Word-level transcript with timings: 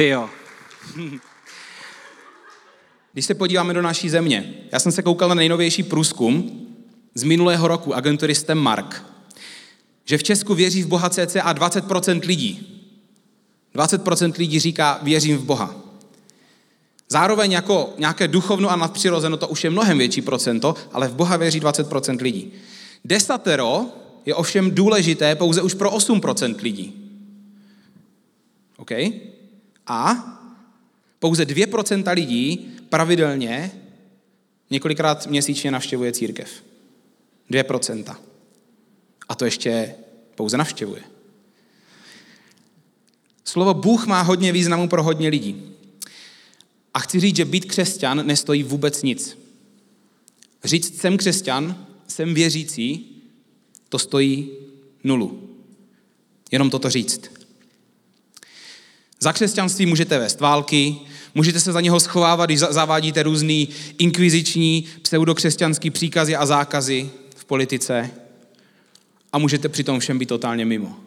Ty 0.00 0.08
jo. 0.08 0.30
Když 3.12 3.24
se 3.24 3.34
podíváme 3.34 3.74
do 3.74 3.82
naší 3.82 4.08
země, 4.08 4.54
já 4.72 4.78
jsem 4.78 4.92
se 4.92 5.02
koukal 5.02 5.28
na 5.28 5.34
nejnovější 5.34 5.82
průzkum 5.82 6.60
z 7.14 7.22
minulého 7.22 7.68
roku 7.68 7.94
agentury 7.94 8.34
Stemmark, 8.34 9.04
že 10.04 10.18
v 10.18 10.22
Česku 10.22 10.54
věří 10.54 10.82
v 10.82 10.86
Boha 10.86 11.10
cca 11.10 11.52
20% 11.54 12.26
lidí. 12.26 12.82
20% 13.74 14.32
lidí 14.38 14.60
říká, 14.60 15.00
věřím 15.02 15.36
v 15.38 15.44
Boha. 15.44 15.74
Zároveň 17.08 17.52
jako 17.52 17.94
nějaké 17.98 18.28
duchovno 18.28 18.70
a 18.70 18.76
nadpřirozeno 18.76 19.36
to 19.36 19.48
už 19.48 19.64
je 19.64 19.70
mnohem 19.70 19.98
větší 19.98 20.22
procento, 20.22 20.74
ale 20.92 21.08
v 21.08 21.14
Boha 21.14 21.36
věří 21.36 21.60
20% 21.60 22.22
lidí. 22.22 22.52
Desatero 23.04 23.86
je 24.26 24.34
ovšem 24.34 24.70
důležité 24.70 25.34
pouze 25.34 25.62
už 25.62 25.74
pro 25.74 25.90
8% 25.90 26.62
lidí. 26.62 26.94
OK? 28.76 28.90
A 29.90 30.14
pouze 31.18 31.44
2% 31.44 32.14
lidí 32.14 32.70
pravidelně 32.88 33.72
několikrát 34.70 35.26
měsíčně 35.26 35.70
navštěvuje 35.70 36.12
církev. 36.12 36.64
2%. 37.50 38.16
A 39.28 39.34
to 39.34 39.44
ještě 39.44 39.94
pouze 40.34 40.56
navštěvuje. 40.56 41.02
Slovo 43.44 43.74
Bůh 43.74 44.06
má 44.06 44.22
hodně 44.22 44.52
významu 44.52 44.88
pro 44.88 45.02
hodně 45.02 45.28
lidí. 45.28 45.72
A 46.94 46.98
chci 46.98 47.20
říct, 47.20 47.36
že 47.36 47.44
být 47.44 47.64
křesťan 47.64 48.26
nestojí 48.26 48.62
vůbec 48.62 49.02
nic. 49.02 49.38
Říct 50.64 51.00
jsem 51.00 51.16
křesťan, 51.16 51.86
jsem 52.08 52.34
věřící, 52.34 53.16
to 53.88 53.98
stojí 53.98 54.50
nulu. 55.04 55.58
Jenom 56.50 56.70
toto 56.70 56.90
říct. 56.90 57.39
Za 59.22 59.32
křesťanství 59.32 59.86
můžete 59.86 60.18
vést 60.18 60.40
války, 60.40 60.96
můžete 61.34 61.60
se 61.60 61.72
za 61.72 61.80
něho 61.80 62.00
schovávat, 62.00 62.50
když 62.50 62.58
zavádíte 62.58 63.22
různý 63.22 63.68
inkviziční, 63.98 64.84
pseudokřesťanský 65.02 65.90
příkazy 65.90 66.36
a 66.36 66.46
zákazy 66.46 67.10
v 67.36 67.44
politice 67.44 68.10
a 69.32 69.38
můžete 69.38 69.68
přitom 69.68 70.00
všem 70.00 70.18
být 70.18 70.28
totálně 70.28 70.64
mimo. 70.64 71.00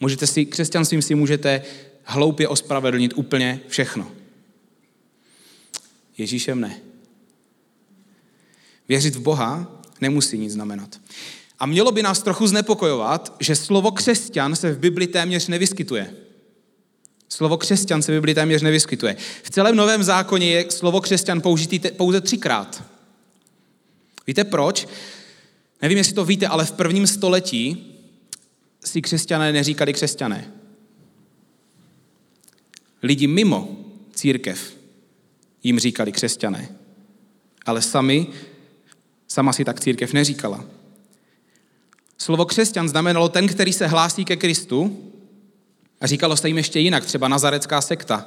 Můžete 0.00 0.26
si, 0.26 0.46
křesťanstvím 0.46 1.02
si 1.02 1.14
můžete 1.14 1.62
hloupě 2.04 2.48
ospravedlnit 2.48 3.12
úplně 3.16 3.60
všechno. 3.68 4.10
Ježíšem 6.18 6.60
ne. 6.60 6.80
Věřit 8.88 9.16
v 9.16 9.20
Boha 9.20 9.82
nemusí 10.00 10.38
nic 10.38 10.52
znamenat. 10.52 11.00
A 11.58 11.66
mělo 11.66 11.92
by 11.92 12.02
nás 12.02 12.22
trochu 12.22 12.46
znepokojovat, 12.46 13.36
že 13.40 13.56
slovo 13.56 13.90
křesťan 13.90 14.56
se 14.56 14.72
v 14.72 14.78
Bibli 14.78 15.06
téměř 15.06 15.48
nevyskytuje. 15.48 16.25
Slovo 17.28 17.56
křesťan 17.56 18.02
se 18.02 18.12
v 18.12 18.14
Bibli 18.14 18.34
téměř 18.34 18.62
nevyskytuje. 18.62 19.16
V 19.42 19.50
celém 19.50 19.76
Novém 19.76 20.02
zákoně 20.02 20.50
je 20.50 20.70
slovo 20.70 21.00
křesťan 21.00 21.40
použitý 21.40 21.78
pouze 21.78 22.20
třikrát. 22.20 22.84
Víte 24.26 24.44
proč? 24.44 24.88
Nevím, 25.82 25.98
jestli 25.98 26.14
to 26.14 26.24
víte, 26.24 26.46
ale 26.46 26.64
v 26.64 26.72
prvním 26.72 27.06
století 27.06 27.92
si 28.84 29.02
křesťané 29.02 29.52
neříkali 29.52 29.92
křesťané. 29.92 30.52
Lidi 33.02 33.26
mimo 33.26 33.76
církev 34.14 34.76
jim 35.62 35.78
říkali 35.78 36.12
křesťané. 36.12 36.68
Ale 37.66 37.82
sami, 37.82 38.26
sama 39.28 39.52
si 39.52 39.64
tak 39.64 39.80
církev 39.80 40.12
neříkala. 40.12 40.64
Slovo 42.18 42.44
křesťan 42.44 42.88
znamenalo 42.88 43.28
ten, 43.28 43.48
který 43.48 43.72
se 43.72 43.86
hlásí 43.86 44.24
ke 44.24 44.36
Kristu 44.36 45.12
a 46.00 46.06
říkalo 46.06 46.36
se 46.36 46.48
jim 46.48 46.56
ještě 46.56 46.80
jinak, 46.80 47.04
třeba 47.04 47.28
nazarecká 47.28 47.80
sekta, 47.80 48.26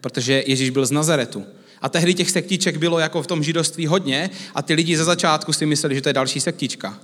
protože 0.00 0.44
Ježíš 0.46 0.70
byl 0.70 0.86
z 0.86 0.90
Nazaretu. 0.90 1.46
A 1.80 1.88
tehdy 1.88 2.14
těch 2.14 2.30
sektiček 2.30 2.76
bylo 2.76 2.98
jako 2.98 3.22
v 3.22 3.26
tom 3.26 3.42
židovství 3.42 3.86
hodně 3.86 4.30
a 4.54 4.62
ty 4.62 4.74
lidi 4.74 4.96
ze 4.96 5.04
začátku 5.04 5.52
si 5.52 5.66
mysleli, 5.66 5.94
že 5.94 6.00
to 6.00 6.08
je 6.08 6.12
další 6.12 6.40
sektička. 6.40 7.00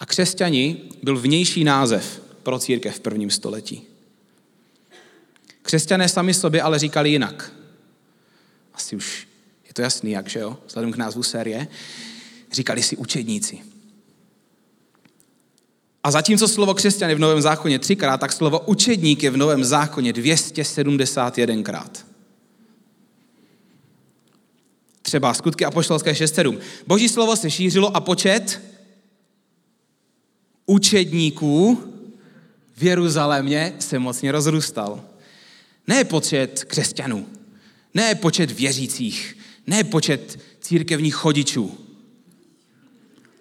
A 0.00 0.06
křesťani 0.06 0.80
byl 1.02 1.20
vnější 1.20 1.64
název 1.64 2.22
pro 2.42 2.58
církev 2.58 2.96
v 2.96 3.00
prvním 3.00 3.30
století. 3.30 3.82
Křesťané 5.62 6.08
sami 6.08 6.34
sobě 6.34 6.62
ale 6.62 6.78
říkali 6.78 7.10
jinak. 7.10 7.52
Asi 8.74 8.96
už 8.96 9.28
je 9.68 9.74
to 9.74 9.82
jasný, 9.82 10.10
jak, 10.10 10.28
že 10.28 10.38
jo? 10.38 10.58
Vzhledem 10.66 10.92
k 10.92 10.96
názvu 10.96 11.22
série. 11.22 11.68
Říkali 12.52 12.82
si 12.82 12.96
učedníci. 12.96 13.58
A 16.04 16.10
zatímco 16.10 16.48
slovo 16.48 16.74
křesťan 16.74 17.10
je 17.10 17.16
v 17.16 17.18
Novém 17.18 17.42
zákoně 17.42 17.78
třikrát, 17.78 18.20
tak 18.20 18.32
slovo 18.32 18.60
učedník 18.60 19.22
je 19.22 19.30
v 19.30 19.36
Novém 19.36 19.64
zákoně 19.64 20.12
271krát. 20.12 21.90
Třeba 25.02 25.34
skutky 25.34 25.64
apoštolské 25.64 26.12
6.7. 26.12 26.58
Boží 26.86 27.08
slovo 27.08 27.36
se 27.36 27.50
šířilo 27.50 27.96
a 27.96 28.00
počet 28.00 28.60
učedníků 30.66 31.84
v 32.76 32.82
Jeruzalémě 32.82 33.72
se 33.78 33.98
mocně 33.98 34.32
rozrůstal. 34.32 35.04
Ne 35.86 36.04
počet 36.04 36.64
křesťanů, 36.64 37.26
ne 37.94 38.14
počet 38.14 38.50
věřících, 38.50 39.36
ne 39.66 39.84
počet 39.84 40.38
církevních 40.60 41.14
chodičů, 41.14 41.78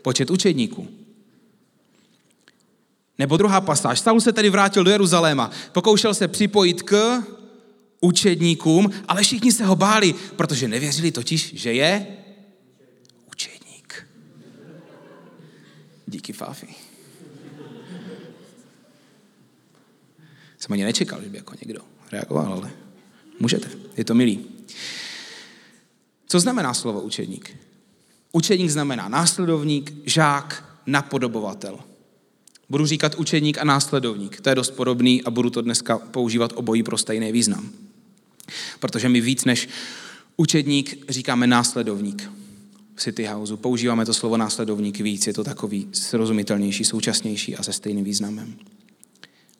počet 0.02 0.30
učedníků. 0.30 0.99
Nebo 3.20 3.38
druhá 3.38 3.62
pasáž. 3.62 4.00
Saul 4.00 4.22
se 4.22 4.34
tedy 4.34 4.50
vrátil 4.50 4.84
do 4.84 4.92
Jeruzaléma, 4.92 5.52
pokoušel 5.72 6.14
se 6.14 6.28
připojit 6.28 6.84
k 6.84 7.24
učedníkům, 8.02 8.92
ale 9.08 9.22
všichni 9.22 9.52
se 9.52 9.66
ho 9.66 9.76
báli, 9.76 10.16
protože 10.36 10.68
nevěřili 10.68 11.12
totiž, 11.12 11.54
že 11.56 11.74
je 11.74 12.08
učedník. 13.28 14.08
Díky 16.08 16.34
Fáfi. 16.34 16.68
Jsem 20.60 20.74
ani 20.74 20.84
nečekal, 20.84 21.22
že 21.22 21.30
by 21.30 21.38
jako 21.38 21.54
někdo 21.66 21.82
reagoval, 22.12 22.54
ale 22.54 22.72
můžete, 23.40 23.70
je 23.98 24.06
to 24.06 24.14
milý. 24.14 24.46
Co 26.28 26.40
znamená 26.40 26.74
slovo 26.74 27.02
učedník? 27.02 27.58
Učedník 28.32 28.70
znamená 28.70 29.10
následovník, 29.10 29.94
žák, 30.06 30.78
napodobovatel. 30.86 31.80
Budu 32.70 32.86
říkat 32.86 33.16
učedník 33.16 33.58
a 33.58 33.64
následovník. 33.64 34.42
To 34.42 34.50
je 34.50 34.56
dost 34.56 34.72
podobný 34.72 35.24
a 35.24 35.32
budu 35.32 35.50
to 35.50 35.62
dneska 35.62 35.98
používat 35.98 36.54
obojí 36.56 36.84
pro 36.84 36.98
stejný 36.98 37.32
význam. 37.32 37.70
Protože 38.80 39.10
my 39.10 39.22
víc 39.22 39.46
než 39.46 39.70
učedník 40.38 41.06
říkáme 41.10 41.48
následovník. 41.48 42.32
V 42.96 43.02
City 43.02 43.26
Houseu 43.26 43.58
používáme 43.58 44.06
to 44.06 44.14
slovo 44.14 44.38
následovník 44.38 45.00
víc, 45.00 45.28
je 45.28 45.34
to 45.34 45.44
takový 45.44 45.88
srozumitelnější, 45.92 46.84
současnější 46.84 47.56
a 47.56 47.64
se 47.64 47.74
stejným 47.74 48.06
významem. 48.06 48.56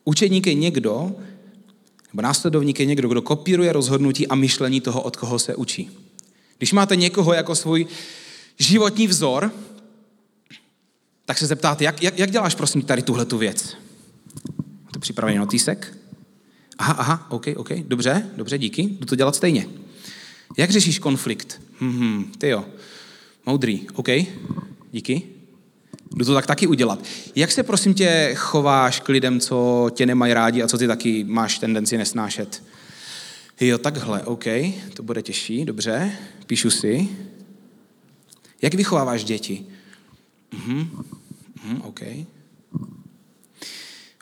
Učedník 0.04 0.46
je 0.46 0.54
někdo, 0.54 1.16
nebo 2.12 2.22
následovník 2.22 2.80
je 2.80 2.86
někdo, 2.86 3.08
kdo 3.08 3.22
kopíruje 3.22 3.72
rozhodnutí 3.72 4.26
a 4.26 4.34
myšlení 4.34 4.80
toho, 4.80 5.02
od 5.02 5.16
koho 5.16 5.38
se 5.38 5.54
učí. 5.56 5.90
Když 6.58 6.72
máte 6.72 6.96
někoho 6.96 7.32
jako 7.32 7.54
svůj 7.54 7.86
životní 8.58 9.06
vzor, 9.06 9.52
tak 11.30 11.38
se 11.38 11.46
zeptáte, 11.46 11.84
jak, 11.84 12.02
jak, 12.02 12.18
jak 12.18 12.30
děláš 12.30 12.54
prosím 12.54 12.82
tady 12.82 13.02
tuhle 13.02 13.24
tu 13.24 13.38
věc? 13.38 13.76
Máte 14.84 14.98
připravený 14.98 15.38
notýsek? 15.38 15.96
Aha, 16.78 16.92
aha, 16.92 17.26
OK, 17.28 17.46
OK, 17.56 17.72
dobře, 17.72 18.30
dobře, 18.36 18.58
díky, 18.58 18.82
jdu 18.82 19.06
to 19.06 19.16
dělat 19.16 19.36
stejně. 19.36 19.66
Jak 20.58 20.70
řešíš 20.70 20.98
konflikt? 20.98 21.60
Hmm, 21.80 22.32
ty 22.38 22.48
jo, 22.48 22.64
moudrý, 23.46 23.86
OK, 23.94 24.08
díky. 24.92 25.22
Jdu 26.16 26.24
to 26.24 26.34
tak 26.34 26.46
taky 26.46 26.66
udělat. 26.66 27.04
Jak 27.36 27.50
se 27.50 27.62
prosím 27.62 27.94
tě 27.94 28.32
chováš 28.36 29.00
k 29.00 29.08
lidem, 29.08 29.40
co 29.40 29.90
tě 29.94 30.06
nemají 30.06 30.34
rádi 30.34 30.62
a 30.62 30.68
co 30.68 30.78
ty 30.78 30.86
taky 30.86 31.24
máš 31.24 31.58
tendenci 31.58 31.98
nesnášet? 31.98 32.62
Jo, 33.60 33.78
takhle, 33.78 34.22
OK, 34.22 34.44
to 34.94 35.02
bude 35.02 35.22
těžší, 35.22 35.64
dobře, 35.64 36.12
píšu 36.46 36.70
si. 36.70 37.08
Jak 38.62 38.74
vychováváš 38.74 39.24
děti? 39.24 39.66
Mhm, 40.52 41.04
mhm, 41.64 41.82
OK. 41.82 42.00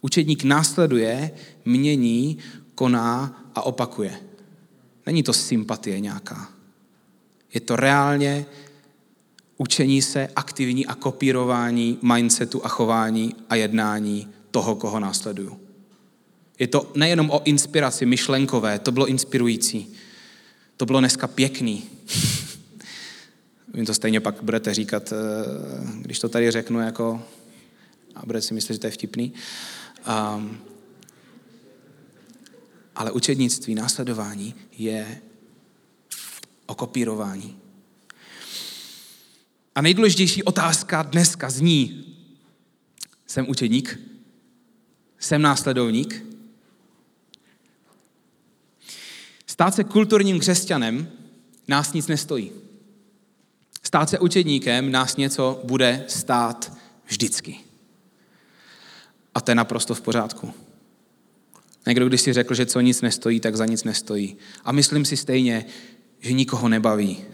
Učedník 0.03 0.45
následuje, 0.45 1.31
mění, 1.65 2.39
koná 2.75 3.43
a 3.55 3.63
opakuje. 3.63 4.21
Není 5.07 5.23
to 5.23 5.33
sympatie 5.33 6.01
nějaká. 6.01 6.49
Je 7.55 7.61
to 7.61 7.77
reálně 7.77 8.47
učení 9.57 10.03
se, 10.03 10.29
aktivní 10.37 10.87
a 10.87 10.95
kopírování 10.95 11.99
mindsetu 12.03 12.65
a 12.65 12.69
chování 12.69 13.35
a 13.49 13.55
jednání 13.55 14.29
toho, 14.51 14.77
koho 14.77 15.01
následuju. 15.01 15.61
Je 16.59 16.67
to 16.67 16.93
nejenom 16.95 17.31
o 17.31 17.43
inspiraci 17.45 18.07
myšlenkové, 18.07 18.79
to 18.79 18.93
bylo 18.93 19.07
inspirující. 19.07 19.93
To 20.77 20.87
bylo 20.87 21.01
dneska 21.01 21.27
pěkný. 21.27 21.83
Vím 23.79 23.87
to 23.87 23.95
stejně 23.95 24.21
pak 24.21 24.43
budete 24.43 24.75
říkat, 24.75 25.13
eh, 25.13 25.17
když 26.01 26.19
to 26.19 26.29
tady 26.29 26.51
řeknu, 26.51 26.81
jako, 26.81 27.23
a 28.15 28.27
budete 28.27 28.43
si 28.43 28.55
myslet, 28.55 28.75
že 28.75 28.81
to 28.81 28.87
je 28.87 28.91
vtipný. 28.91 29.33
Um, 30.37 30.59
Ale 32.95 33.13
učednictví, 33.13 33.75
následování 33.75 34.55
je 34.79 35.21
o 36.67 36.75
kopírování. 36.75 37.59
A 39.75 39.83
nejdůležitější 39.83 40.43
otázka 40.43 41.03
dneska 41.03 41.51
zní, 41.51 42.15
jsem 43.27 43.49
učedník? 43.49 44.01
Jsem 45.19 45.43
následovník? 45.43 46.25
Stát 49.47 49.75
se 49.75 49.85
kulturním 49.85 50.41
křesťanem 50.41 51.11
nás 51.69 51.93
nic 51.93 52.07
nestojí. 52.07 52.68
Stát 53.89 54.11
se 54.11 54.19
učedníkem 54.19 54.93
nás 54.93 55.17
něco 55.17 55.61
bude 55.65 56.05
stát 56.09 56.73
vždycky. 57.07 57.57
A 59.35 59.41
to 59.41 59.51
je 59.51 59.55
naprosto 59.55 59.95
v 59.95 60.01
pořádku. 60.01 60.53
Někdo, 61.87 62.09
když 62.09 62.21
si 62.21 62.33
řekl, 62.33 62.55
že 62.55 62.67
co 62.67 62.81
nic 62.81 63.01
nestojí, 63.01 63.41
tak 63.41 63.57
za 63.57 63.67
nic 63.67 63.85
nestojí. 63.85 64.37
A 64.65 64.73
myslím 64.73 65.05
si 65.05 65.17
stejně, 65.17 65.65
že 66.21 66.33
nikoho 66.33 66.69
nebaví 66.69 67.25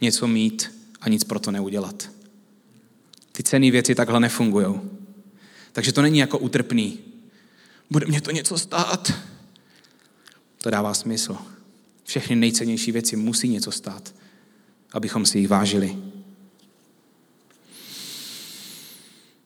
něco 0.00 0.26
mít 0.26 0.72
a 1.00 1.08
nic 1.08 1.24
pro 1.24 1.40
to 1.40 1.50
neudělat. 1.50 2.10
Ty 3.32 3.42
cené 3.42 3.70
věci 3.70 3.94
takhle 3.94 4.20
nefungují. 4.20 4.80
Takže 5.72 5.92
to 5.92 6.02
není 6.02 6.18
jako 6.18 6.38
utrpný. 6.38 6.98
Bude 7.90 8.06
mě 8.06 8.20
to 8.20 8.30
něco 8.30 8.58
stát? 8.58 9.12
To 10.62 10.70
dává 10.70 10.94
smysl. 10.94 11.36
Všechny 12.04 12.36
nejcennější 12.36 12.92
věci 12.92 13.16
musí 13.16 13.48
něco 13.48 13.72
stát, 13.72 14.14
abychom 14.92 15.26
si 15.26 15.38
jich 15.38 15.48
vážili. 15.48 15.96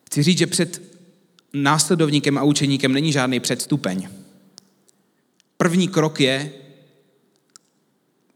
Chci 0.06 0.22
říct, 0.22 0.38
že 0.38 0.46
před 0.46 0.82
následovníkem 1.52 2.38
a 2.38 2.42
učeníkem 2.42 2.92
není 2.92 3.12
žádný 3.12 3.40
předstupeň. 3.40 4.08
První 5.56 5.88
krok 5.88 6.20
je 6.20 6.52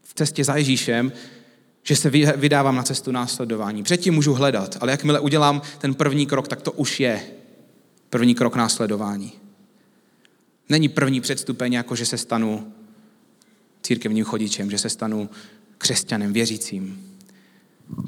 v 0.03 0.13
cestě 0.13 0.43
za 0.43 0.55
Ježíšem, 0.55 1.11
že 1.83 1.95
se 1.95 2.09
vydávám 2.37 2.75
na 2.75 2.83
cestu 2.83 3.11
následování. 3.11 3.83
Předtím 3.83 4.13
můžu 4.13 4.33
hledat, 4.33 4.77
ale 4.81 4.91
jakmile 4.91 5.19
udělám 5.19 5.61
ten 5.77 5.93
první 5.93 6.25
krok, 6.25 6.47
tak 6.47 6.61
to 6.61 6.71
už 6.71 6.99
je 6.99 7.27
první 8.09 8.35
krok 8.35 8.55
následování. 8.55 9.33
Není 10.69 10.89
první 10.89 11.21
předstupeň 11.21 11.73
jako, 11.73 11.95
že 11.95 12.05
se 12.05 12.17
stanu 12.17 12.73
církevním 13.81 14.25
chodičem, 14.25 14.71
že 14.71 14.77
se 14.77 14.89
stanu 14.89 15.29
křesťanem, 15.77 16.33
věřícím. 16.33 17.01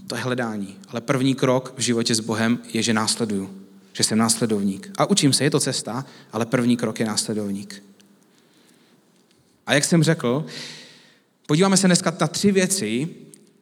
To 0.07 0.15
je 0.15 0.21
hledání. 0.21 0.75
Ale 0.87 1.01
první 1.01 1.35
krok 1.35 1.73
v 1.77 1.81
životě 1.81 2.15
s 2.15 2.19
Bohem 2.19 2.59
je, 2.73 2.83
že 2.83 2.93
následuju. 2.93 3.49
Že 3.93 4.03
jsem 4.03 4.17
následovník. 4.17 4.91
A 4.97 5.09
učím 5.09 5.33
se, 5.33 5.43
je 5.43 5.51
to 5.51 5.59
cesta, 5.59 6.05
ale 6.31 6.45
první 6.45 6.77
krok 6.77 6.99
je 6.99 7.05
následovník. 7.05 7.83
A 9.65 9.73
jak 9.73 9.85
jsem 9.85 10.03
řekl, 10.03 10.45
podíváme 11.47 11.77
se 11.77 11.87
dneska 11.87 12.17
na 12.21 12.27
tři 12.27 12.51
věci, 12.51 13.09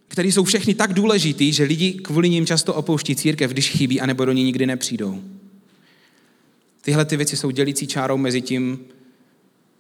které 0.08 0.28
jsou 0.28 0.44
všechny 0.44 0.74
tak 0.74 0.94
důležité, 0.94 1.52
že 1.52 1.64
lidi 1.64 1.94
kvůli 1.94 2.30
ním 2.30 2.46
často 2.46 2.74
opouští 2.74 3.16
církev, 3.16 3.52
když 3.52 3.70
chybí, 3.70 4.02
anebo 4.02 4.26
do 4.26 4.32
ní 4.32 4.44
nikdy 4.44 4.66
nepřijdou. 4.66 5.22
Tyhle 6.82 7.06
ty 7.06 7.18
věci 7.18 7.38
jsou 7.38 7.52
dělící 7.52 7.88
čárou 7.88 8.18
mezi 8.18 8.42
tím, 8.42 8.80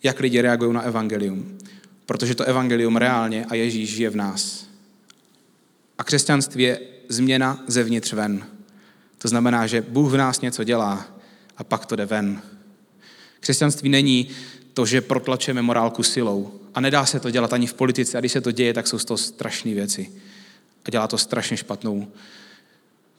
jak 0.04 0.20
lidi 0.20 0.42
reagují 0.42 0.74
na 0.74 0.82
evangelium. 0.82 1.58
Protože 2.06 2.36
to 2.36 2.44
evangelium 2.44 2.98
reálně 2.98 3.46
a 3.46 3.56
Ježíš 3.56 3.90
žije 3.90 4.10
v 4.10 4.16
nás. 4.16 4.66
A 5.98 6.04
křesťanství 6.04 6.64
je 6.64 6.80
změna 7.10 7.64
zevnitř 7.68 8.14
ven. 8.14 8.46
To 9.18 9.28
znamená, 9.28 9.68
že 9.68 9.82
Bůh 9.82 10.12
v 10.12 10.18
nás 10.18 10.42
něco 10.42 10.64
dělá 10.64 11.08
a 11.58 11.64
pak 11.64 11.86
to 11.86 11.96
jde 11.96 12.06
ven. 12.06 12.42
Křesťanství 13.40 13.90
není 13.90 14.30
to, 14.74 14.86
že 14.86 15.02
protlačujeme 15.02 15.62
morálku 15.62 16.04
silou. 16.04 16.60
A 16.74 16.82
nedá 16.82 17.06
se 17.06 17.20
to 17.20 17.32
dělat 17.32 17.54
ani 17.54 17.68
v 17.68 17.74
politice. 17.74 18.18
A 18.18 18.20
když 18.20 18.32
se 18.32 18.42
to 18.42 18.52
děje, 18.52 18.74
tak 18.74 18.88
jsou 18.88 18.98
to 18.98 19.18
strašné 19.18 19.74
věci. 19.74 20.12
A 20.86 20.92
dělá 20.92 21.08
to 21.08 21.18
strašně 21.18 21.58
špatnou. 21.58 22.08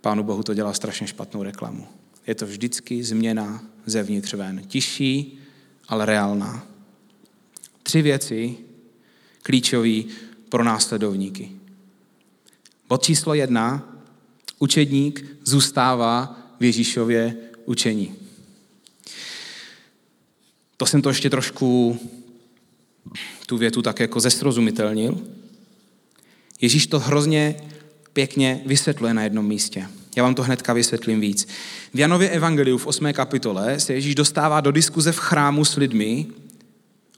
Pánu 0.01 0.23
Bohu 0.23 0.43
to 0.43 0.55
dělá 0.55 0.73
strašně 0.73 1.07
špatnou 1.07 1.43
reklamu. 1.43 1.87
Je 2.27 2.35
to 2.35 2.47
vždycky 2.47 3.05
změna 3.05 3.65
zevnitř 3.87 4.35
ven. 4.35 4.63
Tižší, 4.67 5.39
ale 5.89 6.07
reálná. 6.07 6.67
Tři 7.83 8.03
věci 8.03 8.57
klíčové 9.47 10.03
pro 10.49 10.65
následovníky. 10.65 11.51
Bod 12.89 13.03
číslo 13.03 13.35
jedna. 13.35 13.93
Učedník 14.59 15.25
zůstává 15.45 16.39
v 16.61 16.65
Ježíšově 16.65 17.37
učení. 17.65 18.15
To 20.77 20.87
jsem 20.87 21.03
to 21.03 21.09
ještě 21.09 21.31
trošku 21.31 21.99
tu 23.47 23.57
větu 23.57 23.83
tak 23.83 24.01
jako 24.01 24.21
zesrozumitelnil. 24.21 25.19
Ježíš 26.61 26.87
to 26.87 26.99
hrozně 26.99 27.57
pěkně 28.13 28.63
vysvětluje 28.67 29.15
na 29.15 29.23
jednom 29.23 29.47
místě. 29.47 29.89
Já 30.17 30.23
vám 30.23 30.35
to 30.35 30.43
hnedka 30.43 30.73
vysvětlím 30.73 31.21
víc. 31.21 31.47
V 31.95 31.99
Janově 31.99 32.31
evangeliu 32.31 32.79
v 32.79 32.87
8. 32.87 33.13
kapitole 33.13 33.81
se 33.81 33.95
Ježíš 33.95 34.15
dostává 34.15 34.61
do 34.61 34.71
diskuze 34.71 35.13
v 35.13 35.19
chrámu 35.19 35.65
s 35.65 35.77
lidmi, 35.77 36.27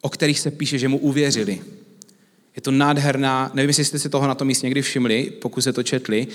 o 0.01 0.09
kterých 0.09 0.41
se 0.41 0.51
píše, 0.51 0.79
že 0.79 0.89
mu 0.89 0.99
uvěřili. 0.99 1.61
Je 2.59 2.63
to 2.63 2.71
nádherná, 2.71 3.51
nevím, 3.55 3.71
jestli 3.71 3.85
jste 3.85 3.99
si 3.99 4.09
toho 4.09 4.27
na 4.27 4.35
tom 4.35 4.49
místě 4.49 4.67
někdy 4.67 4.83
všimli, 4.83 5.31
pokud 5.31 5.61
se 5.61 5.73
to 5.73 5.83
četli, 5.83 6.27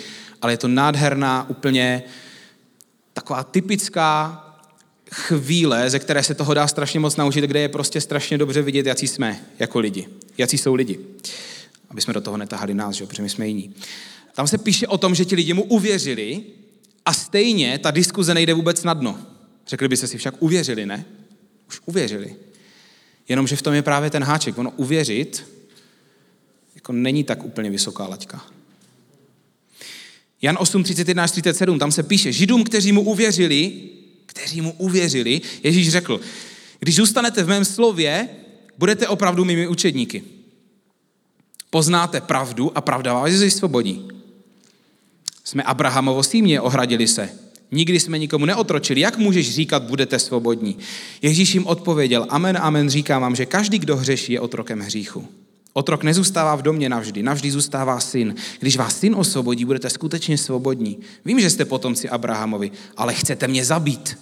ale 0.41 0.53
je 0.53 0.57
to 0.57 0.67
nádherná, 0.67 1.49
úplně 1.49 2.03
taková 3.13 3.43
typická 3.43 4.39
chvíle, 5.11 5.89
ze 5.89 5.99
které 5.99 6.23
se 6.23 6.33
toho 6.33 6.53
dá 6.53 6.67
strašně 6.67 6.99
moc 6.99 7.15
naučit, 7.15 7.43
kde 7.43 7.59
je 7.59 7.69
prostě 7.69 8.01
strašně 8.01 8.37
dobře 8.37 8.61
vidět, 8.61 8.85
jaký 8.85 9.07
jsme 9.07 9.39
jako 9.59 9.79
lidi. 9.79 10.07
Jaký 10.37 10.57
jsou 10.57 10.75
lidi. 10.75 10.99
Aby 11.89 12.01
jsme 12.01 12.13
do 12.13 12.21
toho 12.21 12.37
netahali 12.37 12.73
nás, 12.73 12.95
že? 12.95 13.05
protože 13.05 13.23
my 13.23 13.29
jsme 13.29 13.47
jiní. 13.47 13.75
Tam 14.35 14.47
se 14.47 14.57
píše 14.57 14.87
o 14.87 14.97
tom, 14.97 15.15
že 15.15 15.25
ti 15.25 15.35
lidi 15.35 15.53
mu 15.53 15.63
uvěřili 15.63 16.43
a 17.05 17.13
stejně 17.13 17.77
ta 17.77 17.91
diskuze 17.91 18.33
nejde 18.33 18.53
vůbec 18.53 18.83
na 18.83 18.93
dno. 18.93 19.19
Řekli 19.67 19.87
byste 19.87 20.07
si 20.07 20.17
však 20.17 20.35
uvěřili, 20.39 20.85
ne? 20.85 21.05
Už 21.67 21.81
uvěřili. 21.85 22.35
Jenomže 23.29 23.55
v 23.55 23.61
tom 23.61 23.73
je 23.73 23.81
právě 23.81 24.09
ten 24.09 24.23
háček. 24.23 24.57
Ono 24.57 24.71
uvěřit 24.71 25.53
jako 26.83 26.93
není 26.93 27.23
tak 27.23 27.43
úplně 27.43 27.69
vysoká 27.69 28.07
laťka. 28.07 28.43
Jan 30.41 30.57
8, 30.59 30.83
31 30.83 31.23
až 31.23 31.31
37, 31.31 31.79
tam 31.79 31.91
se 31.91 32.03
píše, 32.03 32.31
židům, 32.31 32.63
kteří 32.63 32.91
mu 32.91 33.01
uvěřili, 33.01 33.71
kteří 34.25 34.61
mu 34.61 34.71
uvěřili, 34.77 35.41
Ježíš 35.63 35.89
řekl, 35.89 36.19
když 36.79 36.95
zůstanete 36.95 37.43
v 37.43 37.47
mém 37.47 37.65
slově, 37.65 38.29
budete 38.77 39.07
opravdu 39.07 39.45
mými 39.45 39.67
učedníky. 39.67 40.23
Poznáte 41.69 42.21
pravdu 42.21 42.77
a 42.77 42.81
pravda 42.81 43.13
vás 43.13 43.31
vysvobodí. 43.31 44.07
Jsme 45.43 45.63
Abrahamovo 45.63 46.23
símě, 46.23 46.61
ohradili 46.61 47.07
se. 47.07 47.29
Nikdy 47.71 47.99
jsme 47.99 48.19
nikomu 48.19 48.45
neotročili. 48.45 48.99
Jak 48.99 49.17
můžeš 49.17 49.55
říkat, 49.55 49.83
budete 49.83 50.19
svobodní? 50.19 50.77
Ježíš 51.21 51.53
jim 51.53 51.67
odpověděl, 51.67 52.25
amen, 52.29 52.57
amen, 52.61 52.89
říkám 52.89 53.21
vám, 53.21 53.35
že 53.35 53.45
každý, 53.45 53.79
kdo 53.79 53.97
hřeší, 53.97 54.33
je 54.33 54.39
otrokem 54.39 54.79
hříchu. 54.79 55.42
Otrok 55.73 56.03
nezůstává 56.03 56.55
v 56.55 56.61
domě 56.61 56.89
navždy, 56.89 57.23
navždy 57.23 57.51
zůstává 57.51 57.99
syn. 57.99 58.35
Když 58.59 58.77
vás 58.77 58.99
syn 58.99 59.15
osvobodí, 59.15 59.65
budete 59.65 59.89
skutečně 59.89 60.37
svobodní. 60.37 60.99
Vím, 61.25 61.39
že 61.39 61.49
jste 61.49 61.65
potomci 61.65 62.09
Abrahamovi, 62.09 62.71
ale 62.97 63.13
chcete 63.13 63.47
mě 63.47 63.65
zabít, 63.65 64.19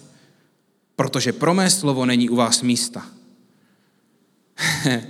protože 0.96 1.32
pro 1.32 1.54
mé 1.54 1.70
slovo 1.70 2.06
není 2.06 2.30
u 2.30 2.36
vás 2.36 2.62
místa. 2.62 3.06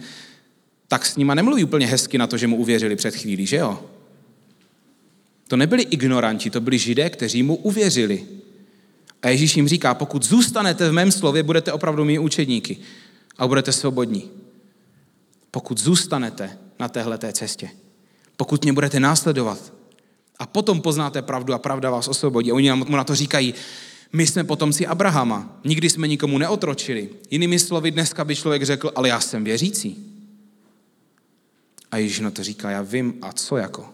tak 0.89 1.07
s 1.07 1.17
nima 1.17 1.35
nemluví 1.35 1.65
úplně 1.65 1.87
hezky 1.87 2.19
na 2.19 2.27
to, 2.27 2.37
že 2.37 2.47
mu 2.47 2.57
uvěřili 2.57 2.97
před 2.97 3.17
chvílí, 3.17 3.47
že 3.47 3.57
jo? 3.57 3.85
To 5.49 5.57
nebyli 5.57 5.83
ignoranti, 5.83 6.51
to 6.51 6.61
byli 6.61 6.79
židé, 6.79 7.11
kteří 7.11 7.43
mu 7.43 7.57
uvěřili. 7.57 8.27
A 9.23 9.29
Ježíš 9.29 9.57
jim 9.57 9.69
říká, 9.69 9.95
pokud 9.95 10.23
zůstanete 10.25 10.91
v 10.91 10.93
mém 10.93 11.13
slově, 11.13 11.43
budete 11.43 11.73
opravdu 11.73 12.05
mý 12.05 12.19
učedníky 12.19 12.77
a 13.39 13.47
budete 13.47 13.73
svobodní 13.73 14.42
pokud 15.53 15.81
zůstanete 15.81 16.59
na 16.81 16.89
téhle 16.89 17.19
cestě, 17.33 17.71
pokud 18.37 18.63
mě 18.63 18.73
budete 18.73 19.01
následovat 19.01 19.73
a 20.39 20.47
potom 20.47 20.81
poznáte 20.81 21.23
pravdu 21.23 21.55
a 21.55 21.59
pravda 21.59 21.91
vás 21.91 22.09
osvobodí. 22.09 22.53
Oni 22.53 22.73
mu 22.73 22.97
na 22.97 23.05
to 23.05 23.15
říkají, 23.15 23.55
my 24.13 24.27
jsme 24.27 24.45
potomci 24.45 24.87
Abrahama, 24.87 25.61
nikdy 25.65 25.91
jsme 25.91 26.09
nikomu 26.09 26.39
neotročili. 26.39 27.11
Jinými 27.31 27.59
slovy, 27.59 27.91
dneska 27.91 28.25
by 28.25 28.37
člověk 28.37 28.63
řekl, 28.63 28.93
ale 28.95 29.09
já 29.09 29.21
jsem 29.21 29.45
věřící. 29.45 30.07
A 31.91 31.97
Ježíš 31.97 32.21
na 32.21 32.31
to 32.31 32.45
říká, 32.45 32.71
já 32.71 32.83
vím, 32.83 33.15
a 33.23 33.33
co 33.33 33.57
jako? 33.57 33.89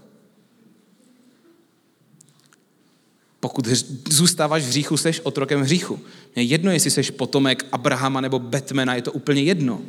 Pokud 3.41 3.67
zůstáváš 4.11 4.63
v 4.63 4.69
hříchu, 4.69 4.97
seš 4.97 5.21
otrokem 5.21 5.61
hříchu. 5.61 6.01
Mě 6.35 6.45
jedno, 6.45 6.71
jestli 6.71 6.91
seš 6.91 7.11
potomek 7.11 7.67
Abrahama 7.73 8.21
nebo 8.21 8.39
Batmana, 8.39 8.95
je 8.95 9.03
to 9.03 9.13
úplně 9.13 9.43
jedno. 9.43 9.83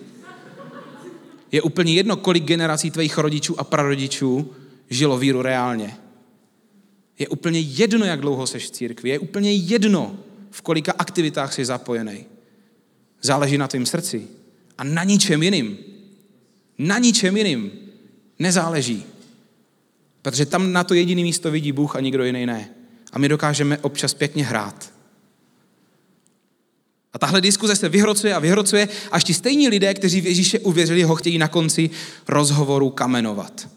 Je 1.51 1.61
úplně 1.61 1.93
jedno, 1.93 2.17
kolik 2.17 2.43
generací 2.43 2.91
tvých 2.91 3.17
rodičů 3.17 3.59
a 3.59 3.63
prarodičů 3.63 4.53
žilo 4.89 5.17
víru 5.17 5.41
reálně. 5.41 5.97
Je 7.19 7.27
úplně 7.27 7.59
jedno, 7.59 8.05
jak 8.05 8.21
dlouho 8.21 8.47
seš 8.47 8.65
v 8.65 8.71
církvi. 8.71 9.09
Je 9.09 9.19
úplně 9.19 9.53
jedno, 9.53 10.19
v 10.51 10.61
kolika 10.61 10.93
aktivitách 10.97 11.53
jsi 11.53 11.65
zapojený. 11.65 12.25
Záleží 13.21 13.57
na 13.57 13.67
tvém 13.67 13.85
srdci 13.85 14.27
A 14.77 14.83
na 14.83 15.03
ničem 15.03 15.43
jiným. 15.43 15.77
Na 16.77 16.97
ničem 16.97 17.37
jiným 17.37 17.71
nezáleží. 18.39 19.03
Protože 20.21 20.45
tam 20.45 20.71
na 20.73 20.83
to 20.83 20.93
jediné 20.93 21.21
místo 21.21 21.51
vidí 21.51 21.71
Bůh 21.71 21.95
a 21.95 21.99
nikdo 21.99 22.23
jiný 22.23 22.45
ne. 22.45 22.69
A 23.11 23.19
my 23.19 23.29
dokážeme 23.29 23.77
občas 23.77 24.13
pěkně 24.13 24.45
hrát. 24.45 24.88
A 27.13 27.19
tahle 27.19 27.41
diskuze 27.41 27.75
se 27.75 27.89
vyhrocuje 27.89 28.33
a 28.33 28.39
vyhrocuje, 28.39 28.87
až 29.11 29.23
ti 29.23 29.33
stejní 29.33 29.69
lidé, 29.69 29.93
kteří 29.93 30.21
v 30.21 30.25
Ježíše 30.25 30.59
uvěřili, 30.59 31.03
ho 31.03 31.15
chtějí 31.15 31.37
na 31.37 31.47
konci 31.47 31.89
rozhovoru 32.27 32.89
kamenovat. 32.89 33.69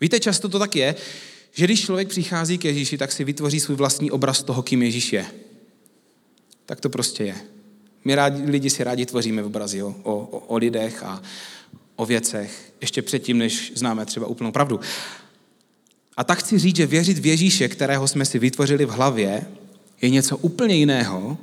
Víte, 0.00 0.20
často 0.20 0.48
to 0.48 0.58
tak 0.58 0.76
je, 0.76 0.94
že 1.52 1.64
když 1.64 1.84
člověk 1.84 2.08
přichází 2.08 2.58
k 2.58 2.64
Ježíši, 2.64 2.98
tak 2.98 3.12
si 3.12 3.24
vytvoří 3.24 3.60
svůj 3.60 3.76
vlastní 3.76 4.10
obraz 4.10 4.42
toho, 4.42 4.62
kým 4.62 4.82
Ježíš 4.82 5.12
je. 5.12 5.26
Tak 6.66 6.80
to 6.80 6.88
prostě 6.88 7.24
je. 7.24 7.34
My 8.04 8.14
rádi, 8.14 8.50
lidi 8.50 8.70
si 8.70 8.84
rádi 8.84 9.06
tvoříme 9.06 9.42
obrazy 9.42 9.82
o, 9.82 9.94
o, 10.02 10.26
o 10.38 10.56
lidech 10.56 11.02
a 11.02 11.22
o 11.96 12.06
věcech, 12.06 12.72
ještě 12.80 13.02
předtím, 13.02 13.38
než 13.38 13.72
známe 13.74 14.06
třeba 14.06 14.26
úplnou 14.26 14.52
pravdu. 14.52 14.80
A 16.16 16.24
tak 16.24 16.38
chci 16.38 16.58
říct, 16.58 16.76
že 16.76 16.86
věřit 16.86 17.18
v 17.18 17.26
Ježíše, 17.26 17.68
kterého 17.68 18.08
jsme 18.08 18.24
si 18.24 18.38
vytvořili 18.38 18.84
v 18.84 18.90
hlavě, 18.90 19.46
je 20.02 20.10
něco 20.10 20.36
úplně 20.36 20.74
jiného, 20.74 21.38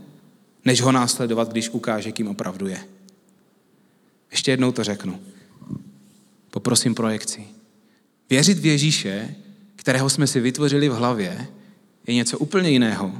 než 0.69 0.81
ho 0.81 0.91
následovat, 0.91 1.51
když 1.51 1.69
ukáže, 1.69 2.11
kým 2.11 2.27
opravdu 2.27 2.67
je. 2.67 2.85
Ještě 4.31 4.51
jednou 4.51 4.71
to 4.71 4.83
řeknu. 4.83 5.19
Poprosím 6.49 6.95
projekci. 6.95 7.47
Věřit 8.29 8.57
v 8.57 8.65
Ježíše, 8.65 9.35
kterého 9.75 10.09
jsme 10.09 10.27
si 10.27 10.39
vytvořili 10.39 10.89
v 10.89 10.93
hlavě, 10.93 11.47
je 12.07 12.13
něco 12.13 12.37
úplně 12.37 12.69
jiného, 12.69 13.13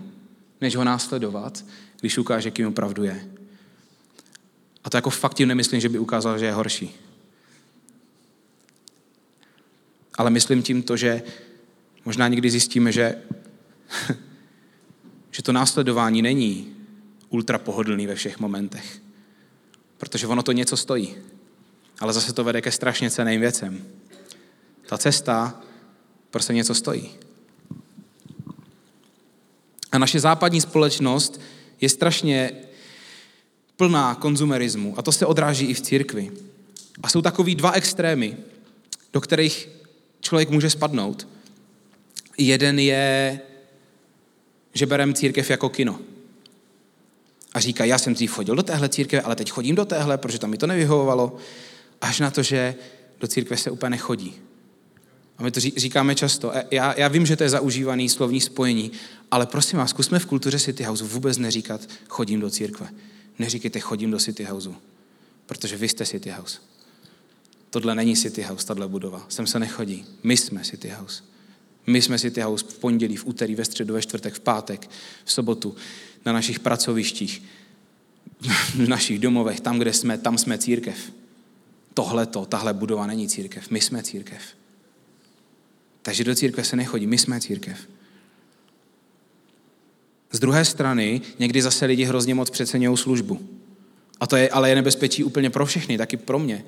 než 0.62 0.76
ho 0.76 0.84
následovat, 0.84 1.66
když 2.00 2.18
ukáže, 2.18 2.52
kým 2.52 2.68
opravdu 2.68 3.04
je. 3.04 3.30
A 4.84 4.90
to 4.90 4.98
jako 4.98 5.10
fakt 5.10 5.34
tím 5.34 5.48
nemyslím, 5.48 5.82
že 5.82 5.90
by 5.90 6.00
ukázal, 6.00 6.38
že 6.40 6.46
je 6.46 6.54
horší. 6.54 6.96
Ale 10.18 10.30
myslím 10.30 10.64
tím 10.64 10.84
to, 10.84 10.98
že 10.98 11.22
možná 12.06 12.28
někdy 12.28 12.50
zjistíme, 12.50 12.92
že, 12.92 13.16
že 15.32 15.44
to 15.44 15.52
následování 15.52 16.22
není 16.22 16.79
ultra 17.30 17.58
pohodlný 17.58 18.08
ve 18.08 18.16
všech 18.16 18.40
momentech. 18.40 19.02
Protože 19.98 20.28
ono 20.28 20.44
to 20.44 20.52
něco 20.52 20.78
stojí. 20.78 21.16
Ale 22.00 22.14
zase 22.14 22.34
to 22.34 22.44
vede 22.44 22.62
ke 22.62 22.72
strašně 22.72 23.12
ceným 23.12 23.42
věcem. 23.42 23.86
Ta 24.86 24.98
cesta 24.98 25.62
prostě 26.32 26.54
něco 26.54 26.76
stojí. 26.76 27.12
A 29.92 29.98
naše 29.98 30.20
západní 30.20 30.62
společnost 30.62 31.42
je 31.82 31.90
strašně 31.90 32.52
plná 33.76 34.16
konzumerismu. 34.16 35.00
A 35.00 35.02
to 35.02 35.12
se 35.12 35.26
odráží 35.26 35.66
i 35.66 35.74
v 35.74 35.82
církvi. 35.82 36.32
A 37.04 37.10
jsou 37.10 37.22
takový 37.22 37.56
dva 37.56 37.72
extrémy, 37.72 38.38
do 39.14 39.22
kterých 39.22 39.70
člověk 40.22 40.50
může 40.50 40.70
spadnout. 40.70 41.28
Jeden 42.38 42.80
je, 42.80 43.40
že 44.74 44.86
bereme 44.86 45.14
církev 45.14 45.50
jako 45.50 45.70
kino. 45.70 46.00
A 47.54 47.60
říká, 47.60 47.86
já 47.86 47.98
jsem 47.98 48.14
dřív 48.14 48.32
chodil 48.32 48.56
do 48.56 48.64
téhle 48.64 48.90
církve, 48.90 49.22
ale 49.22 49.36
teď 49.36 49.52
chodím 49.52 49.76
do 49.76 49.86
téhle, 49.86 50.18
protože 50.18 50.40
tam 50.40 50.50
mi 50.50 50.58
to 50.58 50.68
nevyhovovalo. 50.68 51.38
Až 52.02 52.20
na 52.20 52.32
to, 52.32 52.44
že 52.44 52.76
do 53.20 53.28
církve 53.28 53.58
se 53.58 53.72
úplně 53.72 53.90
nechodí. 53.90 54.36
A 55.38 55.44
my 55.44 55.52
to 55.52 55.60
říkáme 55.60 56.16
často. 56.16 56.58
E, 56.58 56.66
já, 56.72 57.00
já 57.00 57.08
vím, 57.08 57.26
že 57.26 57.36
to 57.36 57.44
je 57.44 57.50
zaužívaný 57.50 58.10
slovní 58.10 58.42
spojení, 58.42 58.92
ale 59.32 59.46
prosím 59.46 59.80
vás, 59.80 59.90
zkusme 59.90 60.20
v 60.20 60.26
kultuře 60.26 60.60
City 60.60 60.84
House 60.84 61.04
vůbec 61.04 61.38
neříkat 61.38 61.90
chodím 62.10 62.40
do 62.40 62.50
církve. 62.50 62.90
Neříkejte 63.40 63.80
chodím 63.80 64.12
do 64.12 64.20
City 64.20 64.44
House, 64.44 64.70
protože 65.46 65.78
vy 65.78 65.90
jste 65.90 66.06
City 66.06 66.30
House. 66.30 66.60
Tohle 67.70 67.96
není 67.96 68.16
City 68.16 68.42
House, 68.42 68.66
tahle 68.66 68.88
budova. 68.88 69.26
Sem 69.30 69.48
se 69.48 69.60
nechodí. 69.60 70.06
My 70.24 70.38
jsme 70.38 70.64
City 70.64 70.90
House. 70.90 71.24
My 71.88 72.02
jsme 72.02 72.20
City 72.20 72.42
House 72.42 72.66
v 72.70 72.80
pondělí, 72.80 73.16
v 73.16 73.26
úterý, 73.26 73.56
ve 73.56 73.66
středu, 73.66 73.94
ve 73.94 74.02
čtvrtek, 74.02 74.34
v 74.34 74.40
pátek, 74.40 74.90
v 75.26 75.32
sobotu, 75.32 75.76
na 76.26 76.34
našich 76.34 76.60
pracovištích, 76.60 77.44
v 78.76 78.88
našich 78.88 79.20
domovech, 79.20 79.60
tam, 79.60 79.80
kde 79.80 79.94
jsme, 79.94 80.18
tam 80.18 80.38
jsme 80.38 80.58
církev. 80.58 80.98
Tohle 81.94 82.26
to, 82.26 82.46
tahle 82.46 82.74
budova 82.74 83.08
není 83.08 83.30
církev. 83.30 83.70
My 83.70 83.82
jsme 83.82 84.04
církev. 84.04 84.42
Takže 86.02 86.24
do 86.24 86.36
církve 86.36 86.64
se 86.64 86.76
nechodí, 86.76 87.08
my 87.08 87.18
jsme 87.18 87.42
církev. 87.42 87.78
Z 90.32 90.40
druhé 90.40 90.66
strany 90.66 91.22
někdy 91.40 91.62
zase 91.62 91.86
lidi 91.86 92.04
hrozně 92.04 92.36
moc 92.36 92.50
přeceňují 92.50 92.98
službu. 92.98 93.40
A 94.20 94.28
to 94.28 94.36
je 94.36 94.50
ale 94.50 94.70
je 94.70 94.76
nebezpečí 94.76 95.24
úplně 95.24 95.50
pro 95.50 95.66
všechny, 95.66 95.98
taky 95.98 96.18
pro 96.18 96.40
mě. 96.40 96.64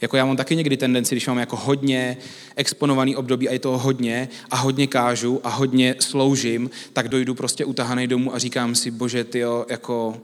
Jako 0.00 0.16
já 0.16 0.24
mám 0.24 0.36
taky 0.36 0.56
někdy 0.56 0.76
tendenci, 0.76 1.14
když 1.14 1.26
mám 1.26 1.38
jako 1.38 1.56
hodně 1.56 2.16
exponovaný 2.56 3.16
období 3.16 3.48
a 3.48 3.52
je 3.52 3.58
toho 3.58 3.78
hodně 3.78 4.28
a 4.50 4.56
hodně 4.56 4.86
kážu 4.86 5.40
a 5.44 5.48
hodně 5.48 5.94
sloužím, 6.00 6.70
tak 6.92 7.08
dojdu 7.08 7.34
prostě 7.34 7.64
utahaný 7.64 8.06
domů 8.06 8.34
a 8.34 8.38
říkám 8.38 8.74
si, 8.74 8.90
bože, 8.90 9.24
ty 9.24 9.42
jako 9.68 10.20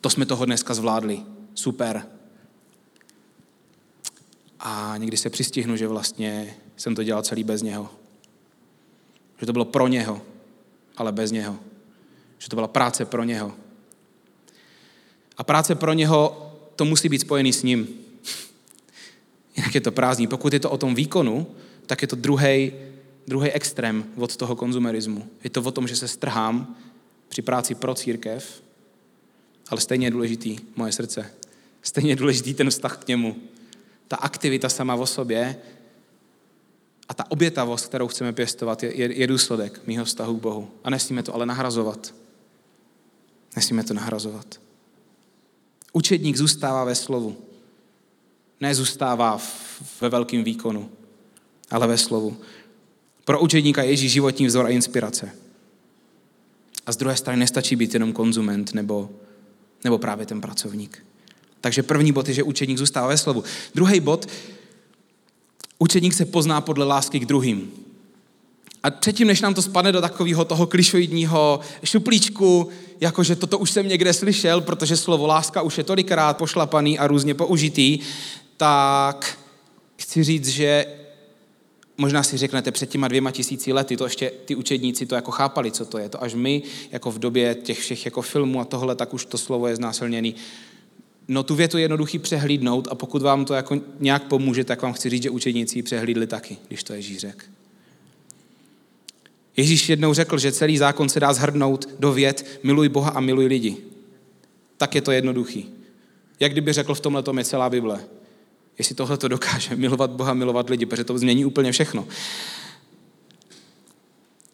to 0.00 0.10
jsme 0.10 0.26
toho 0.26 0.44
dneska 0.44 0.74
zvládli. 0.74 1.20
Super. 1.54 2.06
A 4.60 4.94
někdy 4.96 5.16
se 5.16 5.30
přistihnu, 5.30 5.76
že 5.76 5.88
vlastně 5.88 6.54
jsem 6.76 6.94
to 6.94 7.02
dělal 7.02 7.22
celý 7.22 7.44
bez 7.44 7.62
něho. 7.62 7.90
Že 9.40 9.46
to 9.46 9.52
bylo 9.52 9.64
pro 9.64 9.88
něho, 9.88 10.22
ale 10.96 11.12
bez 11.12 11.30
něho. 11.30 11.56
Že 12.38 12.48
to 12.48 12.56
byla 12.56 12.68
práce 12.68 13.04
pro 13.04 13.24
něho. 13.24 13.52
A 15.36 15.44
práce 15.44 15.74
pro 15.74 15.92
něho, 15.92 16.52
to 16.76 16.84
musí 16.84 17.08
být 17.08 17.20
spojený 17.20 17.52
s 17.52 17.62
ním. 17.62 18.05
Jinak 19.56 19.74
je 19.74 19.80
to 19.80 19.92
prázdný. 19.92 20.26
Pokud 20.26 20.52
je 20.52 20.60
to 20.60 20.70
o 20.70 20.78
tom 20.78 20.94
výkonu, 20.94 21.46
tak 21.86 22.02
je 22.02 22.08
to 22.08 22.16
druhý 22.16 22.72
druhý 23.26 23.50
extrém 23.50 24.04
od 24.16 24.36
toho 24.36 24.56
konzumerismu. 24.56 25.28
Je 25.44 25.50
to 25.50 25.62
o 25.62 25.70
tom, 25.70 25.88
že 25.88 25.96
se 25.96 26.08
strhám 26.08 26.76
při 27.28 27.42
práci 27.42 27.74
pro 27.74 27.94
církev, 27.94 28.62
ale 29.68 29.80
stejně 29.80 30.06
je 30.06 30.10
důležitý 30.10 30.58
moje 30.76 30.92
srdce. 30.92 31.30
Stejně 31.82 32.10
je 32.10 32.16
důležitý 32.16 32.54
ten 32.54 32.70
vztah 32.70 32.98
k 32.98 33.08
němu. 33.08 33.36
Ta 34.08 34.16
aktivita 34.16 34.68
sama 34.68 34.94
o 34.94 35.06
sobě 35.06 35.56
a 37.08 37.14
ta 37.14 37.30
obětavost, 37.30 37.86
kterou 37.86 38.08
chceme 38.08 38.32
pěstovat, 38.32 38.82
je, 38.82 38.96
je, 38.96 39.18
je 39.18 39.26
důsledek 39.26 39.80
mýho 39.86 40.04
vztahu 40.04 40.38
k 40.38 40.42
Bohu. 40.42 40.70
A 40.84 40.90
nesmíme 40.90 41.22
to 41.22 41.34
ale 41.34 41.46
nahrazovat. 41.46 42.14
Nesmíme 43.56 43.84
to 43.84 43.94
nahrazovat. 43.94 44.60
Učedník 45.92 46.36
zůstává 46.36 46.84
ve 46.84 46.94
slovu. 46.94 47.36
Nezůstává 48.60 49.40
ve 50.00 50.08
velkém 50.08 50.44
výkonu, 50.44 50.90
ale 51.70 51.86
ve 51.86 51.98
slovu. 51.98 52.36
Pro 53.24 53.40
učedníka 53.40 53.82
je 53.82 53.90
Ježíš 53.90 54.12
životní 54.12 54.46
vzor 54.46 54.66
a 54.66 54.68
inspirace. 54.68 55.30
A 56.86 56.92
z 56.92 56.96
druhé 56.96 57.16
strany 57.16 57.38
nestačí 57.38 57.76
být 57.76 57.94
jenom 57.94 58.12
konzument 58.12 58.74
nebo, 58.74 59.10
nebo 59.84 59.98
právě 59.98 60.26
ten 60.26 60.40
pracovník. 60.40 61.06
Takže 61.60 61.82
první 61.82 62.12
bod 62.12 62.28
je, 62.28 62.34
že 62.34 62.42
učedník 62.42 62.78
zůstává 62.78 63.08
ve 63.08 63.18
slovu. 63.18 63.44
Druhý 63.74 64.00
bod, 64.00 64.26
učedník 65.78 66.14
se 66.14 66.24
pozná 66.24 66.60
podle 66.60 66.84
lásky 66.84 67.20
k 67.20 67.26
druhým. 67.26 67.72
A 68.82 68.90
předtím, 68.90 69.26
než 69.26 69.40
nám 69.40 69.54
to 69.54 69.62
spadne 69.62 69.92
do 69.92 70.00
takového 70.00 70.44
toho 70.44 70.66
klišoidního 70.66 71.60
šuplíčku, 71.84 72.68
jakože 73.00 73.36
toto 73.36 73.58
už 73.58 73.70
jsem 73.70 73.88
někde 73.88 74.12
slyšel, 74.12 74.60
protože 74.60 74.96
slovo 74.96 75.26
láska 75.26 75.62
už 75.62 75.78
je 75.78 75.84
tolikrát 75.84 76.36
pošlapaný 76.36 76.98
a 76.98 77.06
různě 77.06 77.34
použitý, 77.34 77.98
tak 78.56 79.38
chci 79.96 80.24
říct, 80.24 80.48
že 80.48 80.86
možná 81.98 82.22
si 82.22 82.36
řeknete 82.36 82.72
před 82.72 82.90
těma 82.90 83.08
dvěma 83.08 83.30
tisíci 83.30 83.72
lety, 83.72 83.96
to 83.96 84.04
ještě 84.04 84.32
ty 84.44 84.54
učedníci 84.54 85.06
to 85.06 85.14
jako 85.14 85.30
chápali, 85.30 85.70
co 85.72 85.84
to 85.84 85.98
je. 85.98 86.08
To 86.08 86.22
až 86.22 86.34
my, 86.34 86.62
jako 86.90 87.10
v 87.10 87.18
době 87.18 87.54
těch 87.54 87.78
všech 87.78 88.04
jako 88.04 88.22
filmů 88.22 88.60
a 88.60 88.64
tohle, 88.64 88.94
tak 88.94 89.14
už 89.14 89.24
to 89.24 89.38
slovo 89.38 89.66
je 89.66 89.76
znásilněný. 89.76 90.34
No 91.28 91.42
tu 91.42 91.54
větu 91.54 91.78
je 91.78 91.84
jednoduchý 91.84 92.18
přehlídnout 92.18 92.88
a 92.90 92.94
pokud 92.94 93.22
vám 93.22 93.44
to 93.44 93.54
jako 93.54 93.80
nějak 94.00 94.24
pomůže, 94.24 94.64
tak 94.64 94.82
vám 94.82 94.92
chci 94.92 95.10
říct, 95.10 95.22
že 95.22 95.30
učedníci 95.30 95.82
přehlídli 95.82 96.26
taky, 96.26 96.56
když 96.68 96.84
to 96.84 96.92
Ježíš 96.92 97.18
řekl. 97.18 97.46
Ježíš 99.56 99.88
jednou 99.88 100.14
řekl, 100.14 100.38
že 100.38 100.52
celý 100.52 100.78
zákon 100.78 101.08
se 101.08 101.20
dá 101.20 101.32
zhrnout 101.32 101.88
do 101.98 102.12
vět 102.12 102.60
miluj 102.62 102.88
Boha 102.88 103.10
a 103.10 103.20
miluj 103.20 103.46
lidi. 103.46 103.76
Tak 104.76 104.94
je 104.94 105.00
to 105.00 105.12
jednoduchý. 105.12 105.68
Jak 106.40 106.52
kdyby 106.52 106.72
řekl 106.72 106.94
v 106.94 107.00
tomhle 107.00 107.22
tom 107.22 107.38
je 107.38 107.44
celá 107.44 107.70
Bible. 107.70 108.00
Jestli 108.78 108.94
tohle 108.94 109.16
to 109.16 109.28
dokáže, 109.28 109.76
milovat 109.76 110.10
Boha, 110.10 110.34
milovat 110.34 110.70
lidi, 110.70 110.86
protože 110.86 111.04
to 111.04 111.18
změní 111.18 111.44
úplně 111.44 111.72
všechno. 111.72 112.06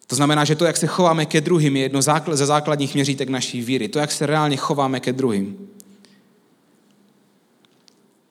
To 0.06 0.16
znamená, 0.16 0.44
že 0.44 0.56
to, 0.56 0.64
jak 0.64 0.76
se 0.76 0.86
chováme 0.86 1.26
ke 1.26 1.40
druhým, 1.40 1.76
je 1.76 1.82
jedno 1.82 2.02
ze 2.32 2.46
základních 2.46 2.94
měřítek 2.94 3.28
naší 3.28 3.62
víry. 3.62 3.88
To, 3.88 3.98
jak 3.98 4.12
se 4.12 4.26
reálně 4.26 4.56
chováme 4.56 5.00
ke 5.00 5.12
druhým. 5.12 5.68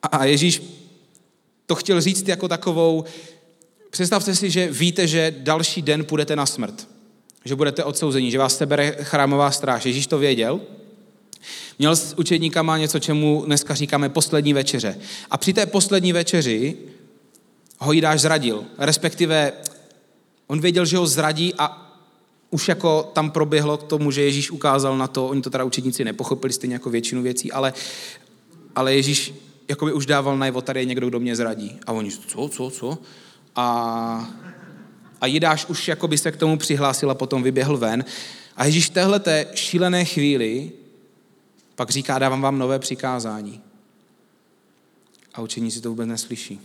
A 0.02 0.24
Ježíš 0.24 0.62
to 1.66 1.74
chtěl 1.74 2.00
říct 2.00 2.28
jako 2.28 2.48
takovou, 2.48 3.04
představte 3.90 4.34
si, 4.34 4.50
že 4.50 4.70
víte, 4.70 5.06
že 5.06 5.34
další 5.38 5.82
den 5.82 6.04
půjdete 6.04 6.36
na 6.36 6.46
smrt. 6.46 6.88
Že 7.44 7.54
budete 7.54 7.84
odsouzení, 7.84 8.30
že 8.30 8.38
vás 8.38 8.58
sebere 8.58 8.90
chrámová 8.90 9.50
stráž. 9.50 9.86
Ježíš 9.86 10.06
to 10.06 10.18
věděl. 10.18 10.60
Měl 11.78 11.96
s 11.96 12.18
učedníkama 12.18 12.78
něco, 12.78 12.98
čemu 12.98 13.42
dneska 13.46 13.74
říkáme 13.74 14.08
poslední 14.08 14.52
večeře. 14.52 14.98
A 15.30 15.36
při 15.36 15.52
té 15.52 15.66
poslední 15.66 16.12
večeři 16.12 16.76
ho 17.78 17.92
Jidáš 17.92 18.20
zradil. 18.20 18.64
Respektive 18.78 19.52
on 20.46 20.60
věděl, 20.60 20.84
že 20.84 20.96
ho 20.96 21.06
zradí 21.06 21.54
a 21.58 21.92
už 22.50 22.68
jako 22.68 23.10
tam 23.12 23.30
proběhlo 23.30 23.76
k 23.76 23.82
tomu, 23.82 24.10
že 24.10 24.22
Ježíš 24.22 24.50
ukázal 24.50 24.98
na 24.98 25.06
to, 25.06 25.26
oni 25.26 25.42
to 25.42 25.50
teda 25.50 25.64
učedníci 25.64 26.04
nepochopili 26.04 26.52
stejně 26.52 26.74
jako 26.74 26.90
většinu 26.90 27.22
věcí, 27.22 27.52
ale, 27.52 27.72
ale 28.74 28.94
Ježíš 28.94 29.34
jakoby 29.68 29.92
už 29.92 30.06
dával 30.06 30.38
najevo, 30.38 30.60
tady 30.60 30.80
je 30.80 30.84
někdo, 30.84 31.08
kdo 31.08 31.20
mě 31.20 31.36
zradí. 31.36 31.78
A 31.86 31.92
oni, 31.92 32.10
co, 32.10 32.48
co, 32.48 32.70
co? 32.70 32.98
A, 33.56 34.30
a 35.20 35.26
Jidáš 35.26 35.66
už 35.66 35.88
jakoby 35.88 36.18
se 36.18 36.32
k 36.32 36.36
tomu 36.36 36.58
přihlásil 36.58 37.10
a 37.10 37.14
potom 37.14 37.42
vyběhl 37.42 37.76
ven. 37.76 38.04
A 38.56 38.64
Ježíš 38.64 38.86
v 38.86 38.90
téhle 38.90 39.20
šílené 39.54 40.04
chvíli 40.04 40.72
pak 41.74 41.90
říká, 41.90 42.18
dávám 42.18 42.40
vám 42.40 42.58
nové 42.58 42.78
přikázání. 42.78 43.60
A 45.34 45.40
učeníci 45.40 45.80
to 45.80 45.88
vůbec 45.88 46.08
neslyší. 46.08 46.60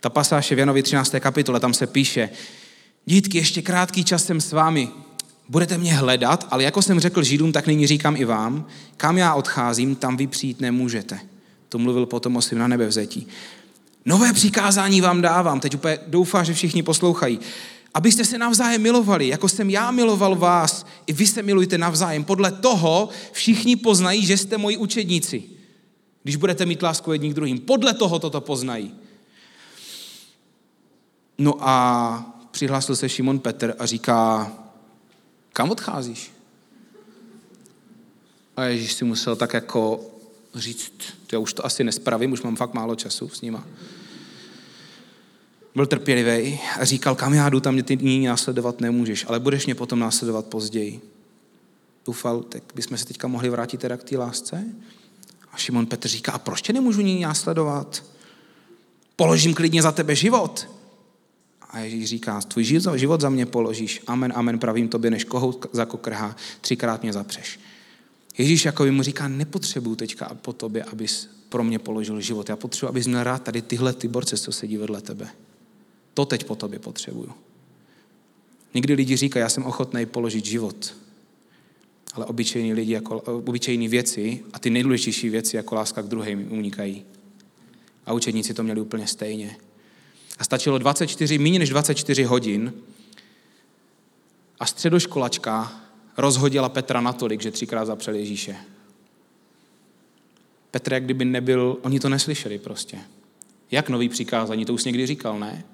Ta 0.00 0.10
pasáž 0.10 0.50
je 0.50 0.54
v 0.54 0.58
Janovi 0.58 0.82
13. 0.82 1.14
kapitole, 1.20 1.60
tam 1.60 1.74
se 1.74 1.86
píše, 1.86 2.30
dítky, 3.06 3.38
ještě 3.38 3.62
krátký 3.62 4.04
čas 4.04 4.24
jsem 4.24 4.40
s 4.40 4.52
vámi, 4.52 4.88
budete 5.48 5.78
mě 5.78 5.94
hledat, 5.94 6.46
ale 6.50 6.62
jako 6.62 6.82
jsem 6.82 7.00
řekl 7.00 7.22
Židům, 7.22 7.52
tak 7.52 7.66
nyní 7.66 7.86
říkám 7.86 8.16
i 8.16 8.24
vám, 8.24 8.66
kam 8.96 9.18
já 9.18 9.34
odcházím, 9.34 9.96
tam 9.96 10.16
vy 10.16 10.26
přijít 10.26 10.60
nemůžete. 10.60 11.20
To 11.68 11.78
mluvil 11.78 12.06
potom 12.06 12.36
o 12.36 12.42
svým 12.42 12.58
na 12.58 12.68
nebevzetí. 12.68 13.26
Nové 14.04 14.32
přikázání 14.32 15.00
vám 15.00 15.22
dávám, 15.22 15.60
teď 15.60 15.74
úplně 15.74 15.98
doufám, 16.06 16.44
že 16.44 16.54
všichni 16.54 16.82
poslouchají. 16.82 17.40
Abyste 17.98 18.24
se 18.24 18.38
navzájem 18.38 18.82
milovali, 18.82 19.28
jako 19.28 19.48
jsem 19.48 19.70
já 19.70 19.90
miloval 19.90 20.36
vás, 20.36 20.86
i 21.06 21.12
vy 21.12 21.26
se 21.26 21.42
milujte 21.42 21.78
navzájem. 21.78 22.24
Podle 22.24 22.52
toho 22.52 23.08
všichni 23.32 23.76
poznají, 23.76 24.26
že 24.26 24.36
jste 24.36 24.58
moji 24.58 24.76
učedníci. 24.76 25.42
Když 26.22 26.36
budete 26.36 26.66
mít 26.66 26.82
lásku 26.82 27.12
jedním 27.12 27.32
k 27.32 27.34
druhým. 27.34 27.60
Podle 27.60 27.94
toho 27.94 28.18
toto 28.18 28.40
poznají. 28.40 28.94
No 31.38 31.54
a 31.60 32.36
přihlásil 32.50 32.96
se 32.96 33.08
Šimon 33.08 33.38
Petr 33.38 33.74
a 33.78 33.86
říká, 33.86 34.52
kam 35.52 35.70
odcházíš? 35.70 36.30
A 38.56 38.64
Ježíš 38.64 38.92
si 38.92 39.04
musel 39.04 39.36
tak 39.36 39.54
jako 39.54 40.00
říct, 40.54 40.92
já 41.32 41.38
už 41.38 41.52
to 41.52 41.66
asi 41.66 41.84
nespravím, 41.84 42.32
už 42.32 42.42
mám 42.42 42.56
fakt 42.56 42.74
málo 42.74 42.94
času 42.94 43.28
s 43.28 43.40
nima. 43.40 43.66
Byl 45.78 45.86
trpělivý 45.86 46.60
a 46.80 46.84
říkal, 46.84 47.14
kam 47.14 47.34
já 47.34 47.48
jdu, 47.48 47.60
tam 47.60 47.74
mě 47.74 47.82
ty 47.82 47.96
nyní 47.96 48.26
následovat 48.26 48.80
nemůžeš, 48.80 49.24
ale 49.28 49.40
budeš 49.40 49.66
mě 49.66 49.74
potom 49.74 49.98
následovat 49.98 50.46
později. 50.46 51.00
Doufal, 52.06 52.42
tak 52.42 52.62
bychom 52.74 52.98
se 52.98 53.04
teďka 53.04 53.28
mohli 53.28 53.48
vrátit 53.48 53.80
teda 53.80 53.96
k 53.96 54.04
té 54.04 54.18
lásce? 54.18 54.64
A 55.52 55.56
Šimon 55.56 55.86
Petr 55.86 56.08
říká, 56.08 56.32
a 56.32 56.38
proč 56.38 56.62
tě 56.62 56.72
nemůžu 56.72 57.02
nyní 57.02 57.20
následovat? 57.20 58.04
Položím 59.16 59.54
klidně 59.54 59.82
za 59.82 59.92
tebe 59.92 60.14
život. 60.14 60.68
A 61.70 61.78
Ježíš 61.78 62.08
říká, 62.08 62.40
tvůj 62.40 62.64
život 62.94 63.20
za 63.20 63.28
mě 63.28 63.46
položíš. 63.46 64.02
Amen, 64.06 64.32
amen, 64.36 64.58
pravím 64.58 64.88
tobě, 64.88 65.10
než 65.10 65.24
kohout 65.24 65.66
za 65.72 65.84
kokrhá, 65.84 66.36
třikrát 66.60 67.02
mě 67.02 67.12
zapřeš. 67.12 67.60
Ježíš 68.38 68.64
jako 68.64 68.84
mu 68.84 69.02
říká, 69.02 69.28
nepotřebuju 69.28 69.96
teďka 69.96 70.36
po 70.42 70.52
tobě, 70.52 70.84
abys 70.84 71.28
pro 71.48 71.64
mě 71.64 71.78
položil 71.78 72.20
život. 72.20 72.48
Já 72.48 72.56
potřebuji, 72.56 72.88
abys 72.88 73.06
měl 73.06 73.22
rád 73.22 73.42
tady 73.42 73.62
tyhle 73.62 73.92
ty 73.92 74.08
borce, 74.08 74.36
co 74.36 74.52
sedí 74.52 74.76
vedle 74.76 75.00
tebe. 75.00 75.28
To 76.18 76.24
teď 76.24 76.44
po 76.44 76.54
tobě 76.54 76.78
potřebuju. 76.78 77.32
Někdy 78.74 78.94
lidi 78.94 79.16
říkají, 79.16 79.40
já 79.40 79.48
jsem 79.48 79.66
ochotný 79.66 80.06
položit 80.06 80.44
život, 80.44 80.94
ale 82.14 82.26
obyčejní 82.26 82.74
lidi, 82.74 82.92
jako, 82.92 83.20
obyčejní 83.20 83.88
věci 83.88 84.44
a 84.52 84.58
ty 84.58 84.70
nejdůležitější 84.70 85.28
věci, 85.28 85.56
jako 85.56 85.74
láska 85.74 86.02
k 86.02 86.08
druhým, 86.08 86.52
unikají. 86.52 87.04
A 88.06 88.12
učedníci 88.12 88.54
to 88.54 88.62
měli 88.62 88.80
úplně 88.80 89.06
stejně. 89.06 89.56
A 90.38 90.44
stačilo 90.44 90.78
24, 90.78 91.38
méně 91.38 91.58
než 91.58 91.68
24 91.68 92.24
hodin 92.24 92.72
a 94.60 94.66
středoškolačka 94.66 95.82
rozhodila 96.16 96.68
Petra 96.68 97.00
natolik, 97.00 97.42
že 97.42 97.50
třikrát 97.50 97.84
zapřel 97.84 98.14
Ježíše. 98.14 98.56
Petr, 100.70 100.92
jak 100.92 101.04
kdyby 101.04 101.24
nebyl, 101.24 101.78
oni 101.82 102.00
to 102.00 102.08
neslyšeli 102.08 102.58
prostě. 102.58 102.98
Jak 103.70 103.88
nový 103.88 104.08
přikázání, 104.08 104.64
to 104.64 104.74
už 104.74 104.84
někdy 104.84 105.06
říkal, 105.06 105.38
ne? 105.38 105.64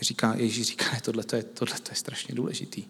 Říká, 0.00 0.34
Ježíš 0.36 0.66
říká, 0.66 1.00
tohle 1.02 1.24
to 1.24 1.36
je, 1.36 1.42
tohle 1.42 1.78
to 1.78 1.90
je 1.90 1.96
strašně 1.96 2.34
důležitý. 2.34 2.84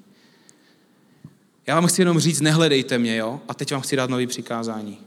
Já 1.66 1.74
vám 1.74 1.86
chci 1.86 2.00
jenom 2.00 2.18
říct, 2.18 2.40
nehledejte 2.40 2.98
mě, 2.98 3.16
jo? 3.16 3.40
A 3.48 3.54
teď 3.54 3.72
vám 3.72 3.80
chci 3.80 3.96
dát 3.96 4.10
nový 4.10 4.26
přikázání. 4.26 4.98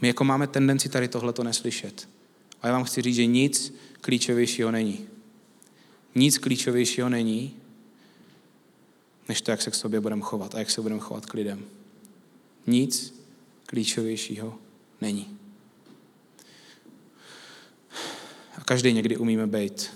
My 0.00 0.08
jako 0.08 0.24
máme 0.24 0.46
tendenci 0.46 0.88
tady 0.88 1.08
tohle 1.08 1.32
to 1.32 1.44
neslyšet. 1.44 2.08
A 2.62 2.66
já 2.66 2.72
vám 2.72 2.84
chci 2.84 3.02
říct, 3.02 3.16
že 3.16 3.26
nic 3.26 3.74
klíčovějšího 4.00 4.70
není. 4.70 5.06
Nic 6.14 6.38
klíčovějšího 6.38 7.08
není, 7.08 7.56
než 9.28 9.40
to, 9.40 9.50
jak 9.50 9.62
se 9.62 9.70
k 9.70 9.74
sobě 9.74 10.00
budeme 10.00 10.22
chovat 10.22 10.54
a 10.54 10.58
jak 10.58 10.70
se 10.70 10.80
budeme 10.80 11.00
chovat 11.00 11.26
k 11.26 11.34
lidem. 11.34 11.64
Nic 12.66 13.14
klíčovějšího 13.66 14.58
není. 15.00 15.38
A 18.58 18.64
každý 18.64 18.92
někdy 18.92 19.16
umíme 19.16 19.46
být 19.46 19.90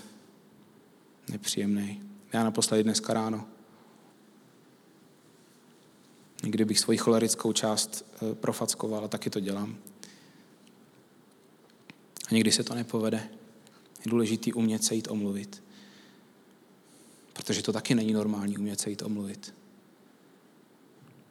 nepříjemný. 1.29 2.01
Já 2.33 2.43
naposledy 2.43 2.83
dneska 2.83 3.13
ráno. 3.13 3.47
Někdy 6.43 6.65
bych 6.65 6.79
svoji 6.79 6.97
cholerickou 6.97 7.53
část 7.53 8.05
eh, 8.15 8.35
profackoval 8.35 9.05
a 9.05 9.07
taky 9.07 9.29
to 9.29 9.39
dělám. 9.39 9.77
A 12.31 12.33
někdy 12.33 12.51
se 12.51 12.63
to 12.63 12.75
nepovede. 12.75 13.29
Je 14.05 14.11
důležitý 14.11 14.53
umět 14.53 14.83
se 14.83 14.95
jít 14.95 15.07
omluvit. 15.11 15.63
Protože 17.33 17.63
to 17.63 17.73
taky 17.73 17.95
není 17.95 18.13
normální 18.13 18.57
umět 18.57 18.79
se 18.79 18.89
jít 18.89 19.01
omluvit. 19.01 19.53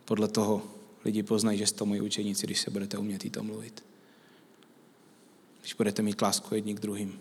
Podle 0.04 0.28
toho 0.28 0.62
lidi 1.04 1.22
poznají, 1.22 1.58
že 1.58 1.66
jste 1.66 1.84
moji 1.84 2.00
učeníci, 2.00 2.46
když 2.46 2.60
se 2.60 2.70
budete 2.70 2.98
umět 2.98 3.24
jít 3.24 3.36
omluvit. 3.36 3.84
Když 5.60 5.74
budete 5.74 6.02
mít 6.02 6.22
lásku 6.22 6.54
jedni 6.54 6.74
k 6.74 6.80
druhým. 6.80 7.20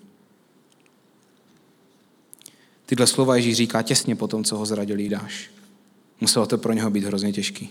Tyhle 2.86 3.08
slova 3.08 3.36
Ježíš 3.36 3.58
říká 3.58 3.82
těsně 3.82 4.16
po 4.16 4.28
tom, 4.28 4.44
co 4.44 4.58
ho 4.58 4.66
zradil 4.66 5.00
Jídáš. 5.00 5.52
Muselo 6.22 6.46
to 6.46 6.58
pro 6.58 6.74
něho 6.74 6.90
být 6.90 7.04
hrozně 7.04 7.34
těžký. 7.34 7.70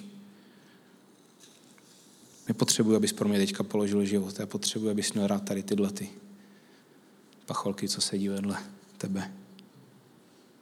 Nepotřebuji, 2.48 2.96
abys 2.96 3.12
pro 3.12 3.28
mě 3.28 3.38
teďka 3.38 3.62
položil 3.62 4.04
život. 4.04 4.38
Já 4.38 4.46
potřebuji, 4.46 4.90
abys 4.90 5.12
měl 5.12 5.26
rád 5.26 5.44
tady 5.44 5.62
tyhle 5.62 5.92
ty 5.92 6.08
pacholky, 7.46 7.88
co 7.88 8.00
sedí 8.00 8.28
vedle 8.28 8.56
tebe. 8.98 9.32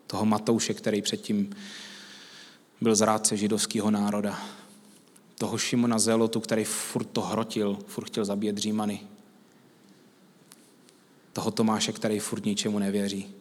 Toho 0.07 0.27
Matouše, 0.27 0.75
který 0.75 1.03
předtím 1.03 1.57
byl 2.81 2.95
zrádce 2.95 3.37
židovského 3.37 3.91
národa. 3.91 4.43
Toho 5.39 5.59
Šimona 5.59 5.99
Zelotu, 5.99 6.41
který 6.41 6.65
furt 6.65 7.05
to 7.05 7.21
hrotil, 7.21 7.79
furt 7.87 8.05
chtěl 8.05 8.25
zabíjet 8.25 8.59
Římany. 8.59 9.01
Toho 11.33 11.51
Tomáše, 11.51 11.93
který 11.93 12.19
furt 12.19 12.45
ničemu 12.45 12.79
nevěří 12.79 13.35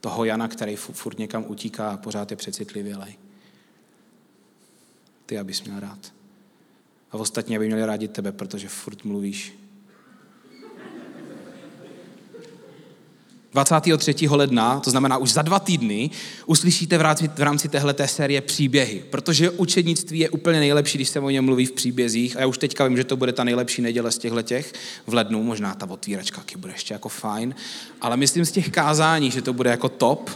toho 0.00 0.24
Jana, 0.24 0.48
který 0.48 0.76
furt 0.76 1.18
někam 1.18 1.44
utíká 1.48 1.90
a 1.90 1.96
pořád 1.96 2.30
je 2.30 2.36
přecitlivělej. 2.36 3.18
Ty, 5.26 5.38
abys 5.38 5.62
měl 5.62 5.80
rád. 5.80 6.12
A 7.10 7.16
ostatní, 7.16 7.56
aby 7.56 7.66
měli 7.66 7.86
rádi 7.86 8.08
tebe, 8.08 8.32
protože 8.32 8.68
furt 8.68 9.04
mluvíš 9.04 9.58
23. 13.52 14.28
ledna, 14.28 14.80
to 14.80 14.90
znamená 14.90 15.16
už 15.16 15.32
za 15.32 15.42
dva 15.42 15.58
týdny, 15.58 16.10
uslyšíte 16.46 16.98
v 16.98 17.00
rámci, 17.00 17.28
v 17.28 17.42
rámci 17.42 17.68
téhleté 17.68 18.08
série 18.08 18.40
příběhy, 18.40 19.04
protože 19.10 19.50
učednictví 19.50 20.18
je 20.18 20.30
úplně 20.30 20.60
nejlepší, 20.60 20.98
když 20.98 21.08
se 21.08 21.20
o 21.20 21.30
něm 21.30 21.44
mluví 21.44 21.66
v 21.66 21.72
příbězích 21.72 22.36
a 22.36 22.40
já 22.40 22.46
už 22.46 22.58
teďka 22.58 22.86
vím, 22.86 22.96
že 22.96 23.04
to 23.04 23.16
bude 23.16 23.32
ta 23.32 23.44
nejlepší 23.44 23.82
neděle 23.82 24.12
z 24.12 24.18
těch 24.18 24.32
v 25.06 25.14
lednu, 25.14 25.42
možná 25.42 25.74
ta 25.74 25.90
otvíračka 25.90 26.40
taky 26.48 26.56
bude 26.56 26.72
ještě 26.72 26.94
jako 26.94 27.08
fajn, 27.08 27.54
ale 28.00 28.16
myslím 28.16 28.44
z 28.44 28.52
těch 28.52 28.70
kázání, 28.70 29.30
že 29.30 29.42
to 29.42 29.52
bude 29.52 29.70
jako 29.70 29.88
top, 29.88 30.30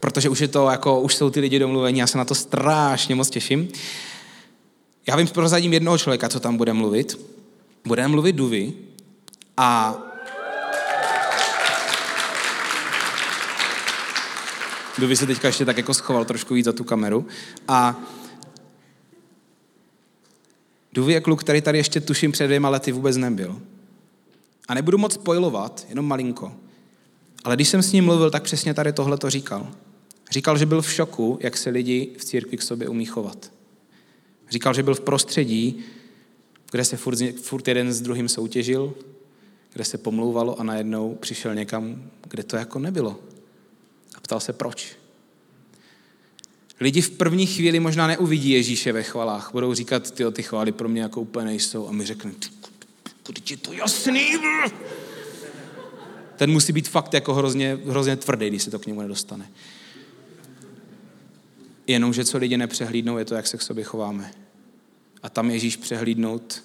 protože 0.00 0.28
už 0.28 0.40
je 0.40 0.48
to 0.48 0.70
jako, 0.70 1.00
už 1.00 1.14
jsou 1.14 1.30
ty 1.30 1.40
lidi 1.40 1.58
domluvení, 1.58 1.98
já 1.98 2.06
se 2.06 2.18
na 2.18 2.24
to 2.24 2.34
strašně 2.34 3.14
moc 3.14 3.30
těším. 3.30 3.68
Já 5.06 5.16
vím 5.16 5.26
prozadím 5.26 5.72
jednoho 5.72 5.98
člověka, 5.98 6.28
co 6.28 6.40
tam 6.40 6.56
bude 6.56 6.72
mluvit. 6.72 7.20
Bude 7.84 8.08
mluvit 8.08 8.32
Duvy 8.32 8.72
a 9.56 9.98
Dovi 15.00 15.16
se 15.16 15.26
teďka 15.26 15.48
ještě 15.48 15.64
tak 15.64 15.76
jako 15.76 15.94
schoval 15.94 16.24
trošku 16.24 16.54
víc 16.54 16.64
za 16.64 16.72
tu 16.72 16.84
kameru. 16.84 17.26
A 17.68 18.00
Duvi 20.92 21.12
je 21.12 21.20
kluk, 21.20 21.40
který 21.40 21.60
tady 21.60 21.78
ještě 21.78 22.00
tuším 22.00 22.32
před 22.32 22.46
dvěma 22.46 22.68
lety 22.68 22.92
vůbec 22.92 23.16
nebyl. 23.16 23.60
A 24.68 24.74
nebudu 24.74 24.98
moc 24.98 25.14
spojovat, 25.14 25.86
jenom 25.88 26.06
malinko. 26.06 26.52
Ale 27.44 27.56
když 27.56 27.68
jsem 27.68 27.82
s 27.82 27.92
ním 27.92 28.04
mluvil, 28.04 28.30
tak 28.30 28.42
přesně 28.42 28.74
tady 28.74 28.92
tohle 28.92 29.18
to 29.18 29.30
říkal. 29.30 29.72
Říkal, 30.30 30.58
že 30.58 30.66
byl 30.66 30.82
v 30.82 30.92
šoku, 30.92 31.38
jak 31.42 31.56
se 31.56 31.70
lidi 31.70 32.10
v 32.18 32.24
církvi 32.24 32.56
k 32.56 32.62
sobě 32.62 32.88
umí 32.88 33.06
chovat. 33.06 33.52
Říkal, 34.50 34.74
že 34.74 34.82
byl 34.82 34.94
v 34.94 35.00
prostředí, 35.00 35.84
kde 36.70 36.84
se 36.84 36.96
furt, 36.96 37.18
furt 37.42 37.68
jeden 37.68 37.92
s 37.92 38.00
druhým 38.00 38.28
soutěžil, 38.28 38.94
kde 39.72 39.84
se 39.84 39.98
pomlouvalo 39.98 40.60
a 40.60 40.62
najednou 40.62 41.14
přišel 41.14 41.54
někam, 41.54 42.10
kde 42.28 42.42
to 42.42 42.56
jako 42.56 42.78
nebylo. 42.78 43.29
Ptal 44.30 44.40
se, 44.40 44.52
proč. 44.52 44.96
Lidi 46.80 47.00
v 47.00 47.10
první 47.10 47.46
chvíli 47.46 47.80
možná 47.80 48.06
neuvidí 48.06 48.50
Ježíše 48.50 48.92
ve 48.92 49.02
chvalách. 49.02 49.50
Budou 49.52 49.74
říkat, 49.74 50.10
ty 50.10 50.24
ty 50.32 50.42
chvály 50.42 50.72
pro 50.72 50.88
mě 50.88 51.02
jako 51.02 51.20
úplně 51.20 51.46
nejsou. 51.46 51.88
A 51.88 51.92
my 51.92 52.06
řekneme, 52.06 52.36
je 53.50 53.56
to 53.56 53.72
jasný. 53.72 54.26
Ten 56.36 56.50
musí 56.50 56.72
být 56.72 56.88
fakt 56.88 57.14
jako 57.14 57.34
hrozně, 57.34 57.78
hrozně 57.86 58.16
tvrdý, 58.16 58.48
když 58.48 58.62
se 58.62 58.70
to 58.70 58.78
k 58.78 58.86
němu 58.86 59.00
nedostane. 59.00 59.50
Jenomže 61.86 62.24
co 62.24 62.38
lidi 62.38 62.56
nepřehlídnou, 62.56 63.18
je 63.18 63.24
to, 63.24 63.34
jak 63.34 63.46
se 63.46 63.56
k 63.56 63.62
sobě 63.62 63.84
chováme. 63.84 64.32
A 65.22 65.28
tam 65.28 65.50
Ježíš 65.50 65.76
přehlídnout 65.76 66.64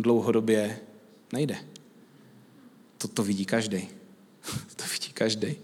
dlouhodobě 0.00 0.78
nejde. 1.32 1.56
To, 2.98 3.08
to 3.08 3.22
vidí 3.22 3.44
každý. 3.44 3.88
to 4.76 4.84
vidí 4.92 5.12
každý. 5.12 5.56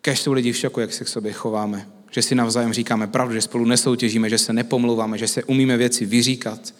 Kež 0.00 0.20
jsou 0.20 0.32
lidi 0.32 0.52
v 0.52 0.56
šoku, 0.56 0.80
jak 0.80 0.92
se 0.92 1.04
k 1.04 1.08
sobě 1.08 1.32
chováme. 1.32 1.88
Že 2.10 2.22
si 2.22 2.34
navzájem 2.34 2.72
říkáme 2.72 3.06
pravdu, 3.06 3.34
že 3.34 3.40
spolu 3.40 3.64
nesoutěžíme, 3.64 4.30
že 4.30 4.38
se 4.38 4.52
nepomlouváme, 4.52 5.18
že 5.18 5.28
se 5.28 5.44
umíme 5.44 5.76
věci 5.76 6.06
vyříkat, 6.06 6.74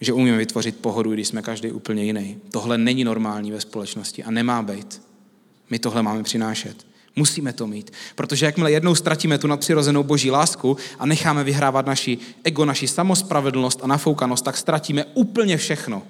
že 0.00 0.12
umíme 0.12 0.36
vytvořit 0.36 0.76
pohodu, 0.76 1.12
když 1.12 1.28
jsme 1.28 1.42
každý 1.42 1.70
úplně 1.70 2.04
jiný. 2.04 2.38
Tohle 2.50 2.78
není 2.78 3.04
normální 3.04 3.52
ve 3.52 3.60
společnosti 3.60 4.24
a 4.24 4.30
nemá 4.30 4.62
být. 4.62 5.02
My 5.70 5.78
tohle 5.78 6.02
máme 6.02 6.22
přinášet. 6.22 6.86
Musíme 7.16 7.52
to 7.52 7.66
mít. 7.66 7.92
Protože 8.14 8.46
jakmile 8.46 8.72
jednou 8.72 8.94
ztratíme 8.94 9.38
tu 9.38 9.46
nadpřirozenou 9.46 10.02
boží 10.02 10.30
lásku 10.30 10.76
a 10.98 11.06
necháme 11.06 11.44
vyhrávat 11.44 11.86
naši 11.86 12.18
ego, 12.44 12.64
naši 12.64 12.88
samospravedlnost 12.88 13.80
a 13.82 13.86
nafoukanost, 13.86 14.44
tak 14.44 14.56
ztratíme 14.56 15.04
úplně 15.14 15.56
všechno. 15.56 16.02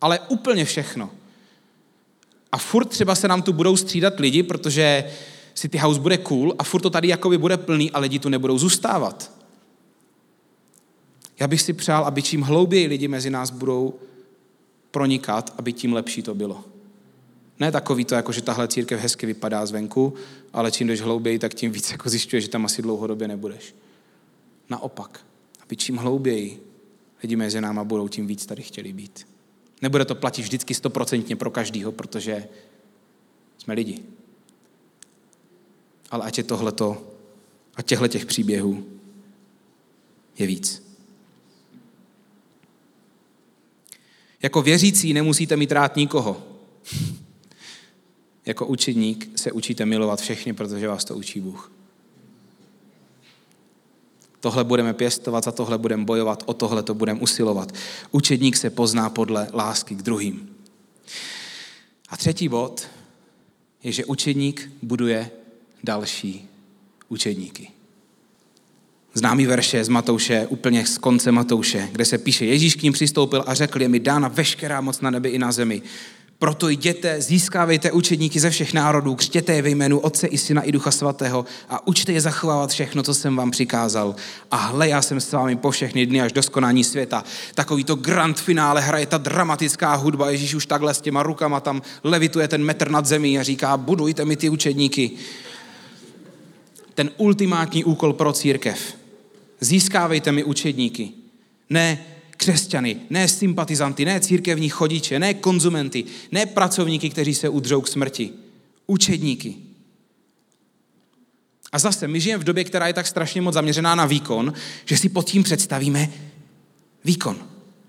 Ale 0.00 0.18
úplně 0.18 0.64
všechno. 0.64 1.10
A 2.54 2.58
furt 2.58 2.84
třeba 2.84 3.14
se 3.14 3.28
nám 3.28 3.42
tu 3.42 3.52
budou 3.52 3.76
střídat 3.76 4.20
lidi, 4.20 4.42
protože 4.42 5.04
City 5.54 5.78
House 5.78 6.00
bude 6.00 6.18
cool 6.18 6.54
a 6.58 6.64
furt 6.64 6.80
to 6.80 6.90
tady 6.90 7.08
jakoby 7.08 7.38
bude 7.38 7.56
plný 7.56 7.90
a 7.90 7.98
lidi 7.98 8.18
tu 8.18 8.28
nebudou 8.28 8.58
zůstávat. 8.58 9.32
Já 11.40 11.48
bych 11.48 11.62
si 11.62 11.72
přál, 11.72 12.04
aby 12.04 12.22
čím 12.22 12.42
hlouběji 12.42 12.86
lidi 12.86 13.08
mezi 13.08 13.30
nás 13.30 13.50
budou 13.50 13.94
pronikat, 14.90 15.54
aby 15.58 15.72
tím 15.72 15.92
lepší 15.92 16.22
to 16.22 16.34
bylo. 16.34 16.64
Ne 17.60 17.72
takový 17.72 18.04
to, 18.04 18.14
jako 18.14 18.32
že 18.32 18.42
tahle 18.42 18.68
církev 18.68 19.00
hezky 19.00 19.26
vypadá 19.26 19.66
zvenku, 19.66 20.14
ale 20.52 20.70
čím 20.70 20.86
jdeš 20.86 21.00
hlouběji, 21.00 21.38
tak 21.38 21.54
tím 21.54 21.72
víc 21.72 21.90
jako 21.92 22.08
zjišťuješ, 22.08 22.44
že 22.44 22.50
tam 22.50 22.64
asi 22.64 22.82
dlouhodobě 22.82 23.28
nebudeš. 23.28 23.74
Naopak, 24.70 25.20
aby 25.62 25.76
čím 25.76 25.96
hlouběji 25.96 26.62
lidi 27.22 27.36
mezi 27.36 27.60
náma 27.60 27.84
budou, 27.84 28.08
tím 28.08 28.26
víc 28.26 28.46
tady 28.46 28.62
chtěli 28.62 28.92
být. 28.92 29.33
Nebude 29.84 30.04
to 30.04 30.14
platit 30.14 30.42
vždycky 30.42 30.74
stoprocentně 30.74 31.36
pro 31.36 31.50
každýho, 31.50 31.92
protože 31.92 32.48
jsme 33.58 33.74
lidi. 33.74 34.02
Ale 36.10 36.24
ať 36.24 36.38
je 36.38 36.44
tohleto 36.44 37.14
a 37.74 37.82
těchto 37.82 38.08
těch 38.08 38.26
příběhů 38.26 38.86
je 40.38 40.46
víc. 40.46 40.82
Jako 44.42 44.62
věřící 44.62 45.12
nemusíte 45.12 45.56
mít 45.56 45.72
rád 45.72 45.96
nikoho. 45.96 46.42
Jako 48.46 48.66
učedník 48.66 49.38
se 49.38 49.52
učíte 49.52 49.86
milovat 49.86 50.20
všechny, 50.20 50.52
protože 50.52 50.88
vás 50.88 51.04
to 51.04 51.16
učí 51.16 51.40
Bůh. 51.40 51.72
Tohle 54.44 54.64
budeme 54.64 54.94
pěstovat, 54.94 55.44
za 55.44 55.52
tohle 55.52 55.78
budeme 55.78 56.04
bojovat, 56.04 56.42
o 56.46 56.54
tohle 56.54 56.82
to 56.82 56.94
budeme 56.94 57.20
usilovat. 57.20 57.72
Učedník 58.10 58.56
se 58.56 58.70
pozná 58.70 59.10
podle 59.10 59.48
lásky 59.52 59.94
k 59.94 60.02
druhým. 60.02 60.48
A 62.08 62.16
třetí 62.16 62.48
bod 62.48 62.86
je, 63.82 63.92
že 63.92 64.04
učedník 64.04 64.70
buduje 64.82 65.30
další 65.84 66.48
učedníky. 67.08 67.68
Známý 69.14 69.46
verše 69.46 69.84
z 69.84 69.88
Matouše, 69.88 70.46
úplně 70.46 70.86
z 70.86 70.98
konce 70.98 71.32
Matouše, 71.32 71.88
kde 71.92 72.04
se 72.04 72.18
píše, 72.18 72.44
Ježíš 72.44 72.74
k 72.74 72.82
ním 72.82 72.92
přistoupil 72.92 73.44
a 73.46 73.54
řekl, 73.54 73.82
je 73.82 73.88
mi 73.88 74.00
dána 74.00 74.28
veškerá 74.28 74.80
moc 74.80 75.00
na 75.00 75.10
nebi 75.10 75.28
i 75.28 75.38
na 75.38 75.52
zemi. 75.52 75.82
Proto 76.44 76.68
jděte, 76.68 77.20
získávejte 77.20 77.92
učedníky 77.92 78.40
ze 78.40 78.50
všech 78.50 78.74
národů, 78.74 79.14
křtěte 79.14 79.52
je 79.52 79.62
ve 79.62 79.70
jménu 79.70 79.98
Otce 79.98 80.26
i 80.26 80.38
Syna 80.38 80.62
i 80.62 80.72
Ducha 80.72 80.90
Svatého 80.90 81.44
a 81.68 81.86
učte 81.86 82.12
je 82.12 82.20
zachovávat 82.20 82.70
všechno, 82.70 83.02
co 83.02 83.14
jsem 83.14 83.36
vám 83.36 83.50
přikázal. 83.50 84.14
A 84.50 84.56
hle, 84.56 84.88
já 84.88 85.02
jsem 85.02 85.20
s 85.20 85.32
vámi 85.32 85.56
po 85.56 85.70
všechny 85.70 86.06
dny 86.06 86.20
až 86.22 86.32
do 86.32 86.42
skonání 86.42 86.84
světa. 86.84 87.24
Takový 87.54 87.84
to 87.84 87.94
grand 87.94 88.40
finále 88.40 88.80
hraje 88.80 89.06
ta 89.06 89.18
dramatická 89.18 89.94
hudba. 89.94 90.30
Ježíš 90.30 90.54
už 90.54 90.66
takhle 90.66 90.94
s 90.94 91.00
těma 91.00 91.22
rukama 91.22 91.60
tam 91.60 91.82
levituje 92.02 92.48
ten 92.48 92.64
metr 92.64 92.90
nad 92.90 93.06
zemí 93.06 93.38
a 93.38 93.42
říká, 93.42 93.76
budujte 93.76 94.24
mi 94.24 94.36
ty 94.36 94.48
učedníky. 94.48 95.10
Ten 96.94 97.10
ultimátní 97.16 97.84
úkol 97.84 98.12
pro 98.12 98.32
církev. 98.32 98.94
Získávejte 99.60 100.32
mi 100.32 100.44
učedníky. 100.44 101.08
Ne 101.70 102.13
křesťany, 102.36 102.96
ne 103.10 103.28
sympatizanty, 103.28 104.04
ne 104.04 104.20
církevní 104.20 104.68
chodiče, 104.68 105.18
ne 105.18 105.34
konzumenty, 105.34 106.04
ne 106.32 106.46
pracovníky, 106.46 107.10
kteří 107.10 107.34
se 107.34 107.48
udřou 107.48 107.80
k 107.80 107.88
smrti. 107.88 108.30
Učedníky. 108.86 109.56
A 111.72 111.78
zase, 111.78 112.08
my 112.08 112.20
žijeme 112.20 112.40
v 112.40 112.44
době, 112.46 112.64
která 112.64 112.86
je 112.86 112.92
tak 112.92 113.06
strašně 113.06 113.40
moc 113.40 113.54
zaměřená 113.54 113.94
na 113.94 114.06
výkon, 114.06 114.52
že 114.84 114.96
si 114.96 115.08
pod 115.08 115.30
tím 115.30 115.42
představíme 115.42 116.12
výkon. 117.04 117.36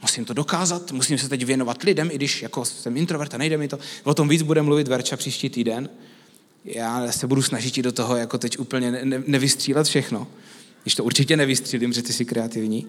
Musím 0.01 0.25
to 0.25 0.33
dokázat, 0.33 0.91
musím 0.91 1.17
se 1.17 1.29
teď 1.29 1.45
věnovat 1.45 1.83
lidem, 1.83 2.09
i 2.11 2.15
když 2.15 2.41
jako 2.41 2.65
jsem 2.65 2.97
introvert 2.97 3.33
a 3.33 3.37
nejde 3.37 3.57
mi 3.57 3.67
to. 3.67 3.79
O 4.03 4.13
tom 4.13 4.29
víc 4.29 4.41
bude 4.41 4.61
mluvit 4.61 4.87
Verča 4.87 5.17
příští 5.17 5.49
týden. 5.49 5.89
Já 6.65 7.11
se 7.11 7.27
budu 7.27 7.41
snažit 7.41 7.77
i 7.77 7.81
do 7.81 7.91
toho 7.91 8.15
jako 8.15 8.37
teď 8.37 8.59
úplně 8.59 8.91
ne- 8.91 9.23
nevystřílet 9.27 9.87
všechno. 9.87 10.27
Když 10.83 10.95
to 10.95 11.03
určitě 11.03 11.37
nevystřílím, 11.37 11.93
že 11.93 12.01
ty 12.01 12.13
jsi 12.13 12.25
kreativní. 12.25 12.87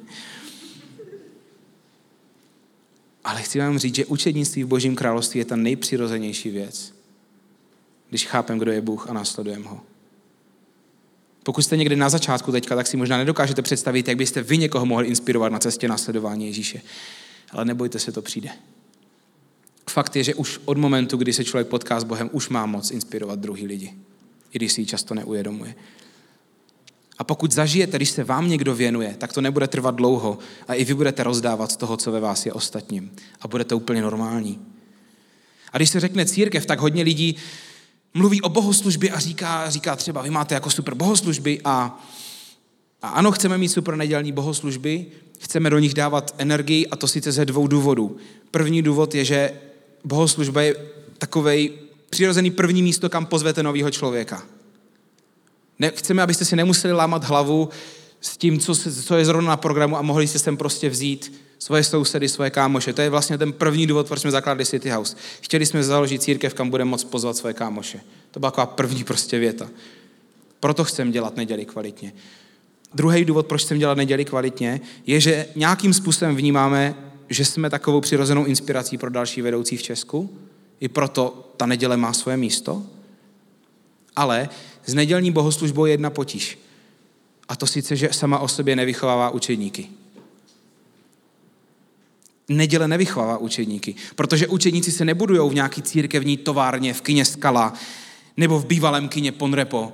Ale 3.26 3.42
chci 3.42 3.58
vám 3.58 3.78
říct, 3.78 3.94
že 3.94 4.06
učednictví 4.06 4.64
v 4.64 4.66
Božím 4.66 4.96
království 4.96 5.38
je 5.38 5.44
ta 5.44 5.56
nejpřirozenější 5.56 6.50
věc, 6.50 6.94
když 8.08 8.26
chápem, 8.26 8.58
kdo 8.58 8.72
je 8.72 8.80
Bůh 8.80 9.10
a 9.10 9.12
následujeme 9.12 9.68
ho. 9.68 9.80
Pokud 11.42 11.62
jste 11.62 11.76
někdy 11.76 11.96
na 11.96 12.08
začátku 12.08 12.52
teďka, 12.52 12.76
tak 12.76 12.86
si 12.86 12.96
možná 12.96 13.18
nedokážete 13.18 13.62
představit, 13.62 14.08
jak 14.08 14.16
byste 14.16 14.42
vy 14.42 14.58
někoho 14.58 14.86
mohli 14.86 15.06
inspirovat 15.06 15.52
na 15.52 15.58
cestě 15.58 15.88
následování 15.88 16.46
Ježíše. 16.46 16.80
Ale 17.50 17.64
nebojte 17.64 17.98
se, 17.98 18.12
to 18.12 18.22
přijde. 18.22 18.50
Fakt 19.90 20.16
je, 20.16 20.24
že 20.24 20.34
už 20.34 20.60
od 20.64 20.78
momentu, 20.78 21.16
kdy 21.16 21.32
se 21.32 21.44
člověk 21.44 21.68
potká 21.68 22.00
s 22.00 22.04
Bohem, 22.04 22.30
už 22.32 22.48
má 22.48 22.66
moc 22.66 22.90
inspirovat 22.90 23.38
druhý 23.38 23.66
lidi. 23.66 23.94
I 24.52 24.58
když 24.58 24.72
si 24.72 24.80
ji 24.80 24.86
často 24.86 25.14
neuvědomuje. 25.14 25.74
A 27.18 27.24
pokud 27.24 27.52
zažijete, 27.52 27.96
když 27.96 28.10
se 28.10 28.24
vám 28.24 28.48
někdo 28.48 28.74
věnuje, 28.74 29.14
tak 29.18 29.32
to 29.32 29.40
nebude 29.40 29.68
trvat 29.68 29.94
dlouho 29.94 30.38
a 30.68 30.74
i 30.74 30.84
vy 30.84 30.94
budete 30.94 31.22
rozdávat 31.22 31.72
z 31.72 31.76
toho, 31.76 31.96
co 31.96 32.12
ve 32.12 32.20
vás 32.20 32.46
je 32.46 32.52
ostatním. 32.52 33.12
A 33.40 33.48
bude 33.48 33.64
to 33.64 33.76
úplně 33.76 34.02
normální. 34.02 34.58
A 35.72 35.76
když 35.76 35.90
se 35.90 36.00
řekne 36.00 36.26
církev, 36.26 36.66
tak 36.66 36.80
hodně 36.80 37.02
lidí 37.02 37.36
mluví 38.14 38.42
o 38.42 38.48
bohoslužbě 38.48 39.10
a 39.10 39.20
říká, 39.20 39.70
říká 39.70 39.96
třeba, 39.96 40.22
vy 40.22 40.30
máte 40.30 40.54
jako 40.54 40.70
super 40.70 40.94
bohoslužby 40.94 41.60
a, 41.64 42.04
a 43.02 43.08
ano, 43.08 43.32
chceme 43.32 43.58
mít 43.58 43.68
super 43.68 43.96
nedělní 43.96 44.32
bohoslužby, 44.32 45.06
chceme 45.38 45.70
do 45.70 45.78
nich 45.78 45.94
dávat 45.94 46.34
energii 46.38 46.86
a 46.86 46.96
to 46.96 47.08
sice 47.08 47.32
ze 47.32 47.44
dvou 47.44 47.66
důvodů. 47.66 48.16
První 48.50 48.82
důvod 48.82 49.14
je, 49.14 49.24
že 49.24 49.52
bohoslužba 50.04 50.62
je 50.62 50.74
takovej 51.18 51.72
přirozený 52.10 52.50
první 52.50 52.82
místo, 52.82 53.08
kam 53.08 53.26
pozvete 53.26 53.62
nového 53.62 53.90
člověka. 53.90 54.46
Ne, 55.78 55.90
chceme, 55.90 56.22
abyste 56.22 56.44
si 56.44 56.56
nemuseli 56.56 56.92
lámat 56.92 57.24
hlavu 57.24 57.68
s 58.20 58.36
tím, 58.36 58.58
co, 58.58 58.74
se, 58.74 59.02
co 59.02 59.16
je 59.16 59.24
zrovna 59.24 59.48
na 59.48 59.56
programu 59.56 59.96
a 59.96 60.02
mohli 60.02 60.26
jste 60.26 60.38
sem 60.38 60.56
prostě 60.56 60.88
vzít 60.88 61.32
svoje 61.58 61.84
sousedy, 61.84 62.28
svoje 62.28 62.50
kámoše. 62.50 62.92
To 62.92 63.02
je 63.02 63.10
vlastně 63.10 63.38
ten 63.38 63.52
první 63.52 63.86
důvod, 63.86 64.08
proč 64.08 64.20
jsme 64.20 64.30
zakládali 64.30 64.66
City 64.66 64.90
House. 64.90 65.16
Chtěli 65.40 65.66
jsme 65.66 65.84
založit 65.84 66.22
církev, 66.22 66.54
kam 66.54 66.70
budeme 66.70 66.90
moct 66.90 67.04
pozvat 67.04 67.36
svoje 67.36 67.54
kámoše. 67.54 68.00
To 68.30 68.40
byla 68.40 68.50
taková 68.50 68.66
první 68.66 69.04
prostě 69.04 69.38
věta. 69.38 69.68
Proto 70.60 70.84
chcem 70.84 71.12
dělat 71.12 71.36
neděli 71.36 71.64
kvalitně. 71.64 72.12
Druhý 72.94 73.24
důvod, 73.24 73.46
proč 73.46 73.62
chcem 73.62 73.78
dělat 73.78 73.96
neděli 73.96 74.24
kvalitně, 74.24 74.80
je, 75.06 75.20
že 75.20 75.46
nějakým 75.56 75.92
způsobem 75.92 76.36
vnímáme, 76.36 76.94
že 77.28 77.44
jsme 77.44 77.70
takovou 77.70 78.00
přirozenou 78.00 78.44
inspirací 78.44 78.98
pro 78.98 79.10
další 79.10 79.42
vedoucí 79.42 79.76
v 79.76 79.82
Česku. 79.82 80.38
I 80.80 80.88
proto 80.88 81.52
ta 81.56 81.66
neděle 81.66 81.96
má 81.96 82.12
svoje 82.12 82.36
místo. 82.36 82.82
Ale 84.16 84.48
s 84.86 84.94
nedělní 84.94 85.30
bohoslužbou 85.30 85.86
je 85.86 85.92
jedna 85.92 86.10
potíž. 86.10 86.58
A 87.48 87.56
to 87.56 87.66
sice, 87.66 87.96
že 87.96 88.12
sama 88.12 88.38
o 88.38 88.48
sobě 88.48 88.76
nevychovává 88.76 89.30
učedníky. 89.30 89.88
Neděle 92.48 92.88
nevychovává 92.88 93.38
učedníky, 93.38 93.94
protože 94.14 94.46
učedníci 94.46 94.92
se 94.92 95.04
nebudují 95.04 95.50
v 95.50 95.54
nějaký 95.54 95.82
církevní 95.82 96.36
továrně 96.36 96.94
v 96.94 97.00
kyně 97.00 97.24
Skala, 97.24 97.72
Nebo 98.36 98.58
v 98.58 98.66
bývalém 98.66 99.08
kině 99.08 99.32
Ponrepo. 99.32 99.92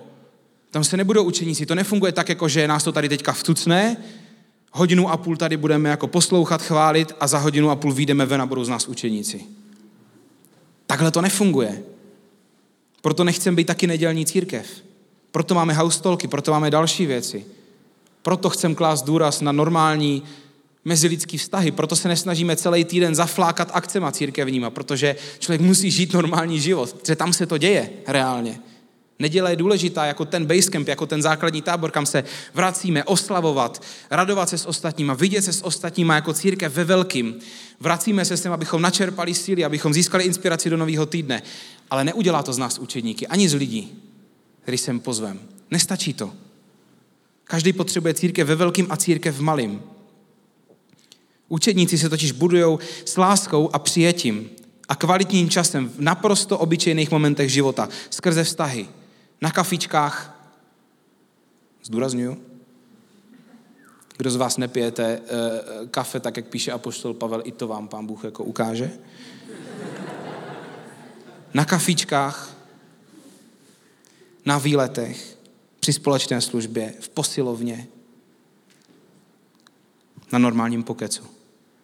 Tam 0.70 0.84
se 0.84 0.96
nebudou 0.96 1.24
učeníci. 1.24 1.66
To 1.66 1.74
nefunguje 1.74 2.12
tak, 2.12 2.28
jako 2.28 2.48
že 2.48 2.68
nás 2.68 2.84
to 2.84 2.92
tady 2.92 3.08
teďka 3.08 3.32
vtucne, 3.32 3.96
hodinu 4.72 5.08
a 5.08 5.16
půl 5.16 5.36
tady 5.36 5.56
budeme 5.56 5.88
jako 5.88 6.06
poslouchat, 6.06 6.62
chválit 6.62 7.12
a 7.20 7.26
za 7.26 7.38
hodinu 7.38 7.70
a 7.70 7.76
půl 7.76 7.92
vyjdeme 7.92 8.26
ven 8.26 8.42
a 8.42 8.46
budou 8.46 8.64
z 8.64 8.68
nás 8.68 8.88
učeníci. 8.88 9.44
Takhle 10.86 11.10
to 11.10 11.20
nefunguje. 11.20 11.82
Proto 13.02 13.24
nechcem 13.24 13.56
být 13.56 13.66
taky 13.66 13.86
nedělní 13.86 14.26
církev. 14.26 14.66
Proto 15.30 15.54
máme 15.54 15.72
haustolky, 15.72 16.28
proto 16.28 16.50
máme 16.50 16.70
další 16.70 17.06
věci. 17.06 17.44
Proto 18.22 18.50
chcem 18.50 18.74
klást 18.74 19.02
důraz 19.02 19.40
na 19.40 19.52
normální 19.52 20.22
mezilidský 20.84 21.38
vztahy. 21.38 21.70
Proto 21.70 21.96
se 21.96 22.08
nesnažíme 22.08 22.56
celý 22.56 22.84
týden 22.84 23.14
zaflákat 23.14 23.70
akcema 23.72 24.12
církevníma, 24.12 24.70
protože 24.70 25.16
člověk 25.38 25.60
musí 25.60 25.90
žít 25.90 26.12
normální 26.12 26.60
život, 26.60 26.92
protože 26.92 27.16
tam 27.16 27.32
se 27.32 27.46
to 27.46 27.58
děje 27.58 27.90
reálně. 28.06 28.60
Neděle 29.18 29.52
je 29.52 29.56
důležitá 29.56 30.04
jako 30.04 30.24
ten 30.24 30.46
basecamp, 30.46 30.88
jako 30.88 31.06
ten 31.06 31.22
základní 31.22 31.62
tábor, 31.62 31.90
kam 31.90 32.06
se 32.06 32.24
vracíme, 32.54 33.04
oslavovat, 33.04 33.82
radovat 34.10 34.48
se 34.48 34.58
s 34.58 34.66
ostatníma, 34.66 35.14
vidět 35.14 35.42
se 35.42 35.52
s 35.52 35.64
ostatníma 35.64 36.14
jako 36.14 36.32
církev 36.32 36.74
ve 36.74 36.84
velkým. 36.84 37.34
Vracíme 37.80 38.24
se 38.24 38.36
s 38.36 38.42
tím, 38.42 38.52
abychom 38.52 38.82
načerpali 38.82 39.34
síly, 39.34 39.64
abychom 39.64 39.94
získali 39.94 40.24
inspiraci 40.24 40.70
do 40.70 40.76
nového 40.76 41.06
týdne. 41.06 41.42
Ale 41.90 42.04
neudělá 42.04 42.42
to 42.42 42.52
z 42.52 42.58
nás 42.58 42.78
učedníky, 42.78 43.26
ani 43.26 43.48
z 43.48 43.54
lidí, 43.54 43.98
který 44.62 44.78
sem 44.78 45.00
pozvem. 45.00 45.40
Nestačí 45.70 46.14
to. 46.14 46.32
Každý 47.44 47.72
potřebuje 47.72 48.14
církev 48.14 48.48
ve 48.48 48.54
velkým 48.54 48.86
a 48.90 48.96
církev 48.96 49.36
v 49.36 49.42
malým. 49.42 49.82
Učedníci 51.48 51.98
se 51.98 52.08
totiž 52.08 52.32
budují 52.32 52.78
s 53.04 53.16
láskou 53.16 53.70
a 53.72 53.78
přijetím 53.78 54.50
a 54.88 54.94
kvalitním 54.94 55.50
časem 55.50 55.88
v 55.88 56.00
naprosto 56.00 56.58
obyčejných 56.58 57.10
momentech 57.10 57.50
života, 57.50 57.88
skrze 58.10 58.44
vztahy, 58.44 58.88
na 59.42 59.50
kafičkách. 59.50 60.38
Zdůraznuju. 61.84 62.42
Kdo 64.16 64.30
z 64.30 64.36
vás 64.36 64.56
nepijete 64.56 65.04
e, 65.04 65.20
kafe, 65.86 66.20
tak 66.20 66.36
jak 66.36 66.46
píše 66.46 66.72
apoštol 66.72 67.14
Pavel, 67.14 67.42
i 67.44 67.52
to 67.52 67.68
vám 67.68 67.88
pán 67.88 68.06
Bůh 68.06 68.24
jako 68.24 68.44
ukáže. 68.44 68.90
Na 71.54 71.64
kafičkách, 71.64 72.56
na 74.44 74.58
výletech, 74.58 75.38
při 75.80 75.92
společné 75.92 76.40
službě, 76.40 76.94
v 77.00 77.08
posilovně, 77.08 77.88
na 80.32 80.38
normálním 80.38 80.82
pokecu. 80.82 81.22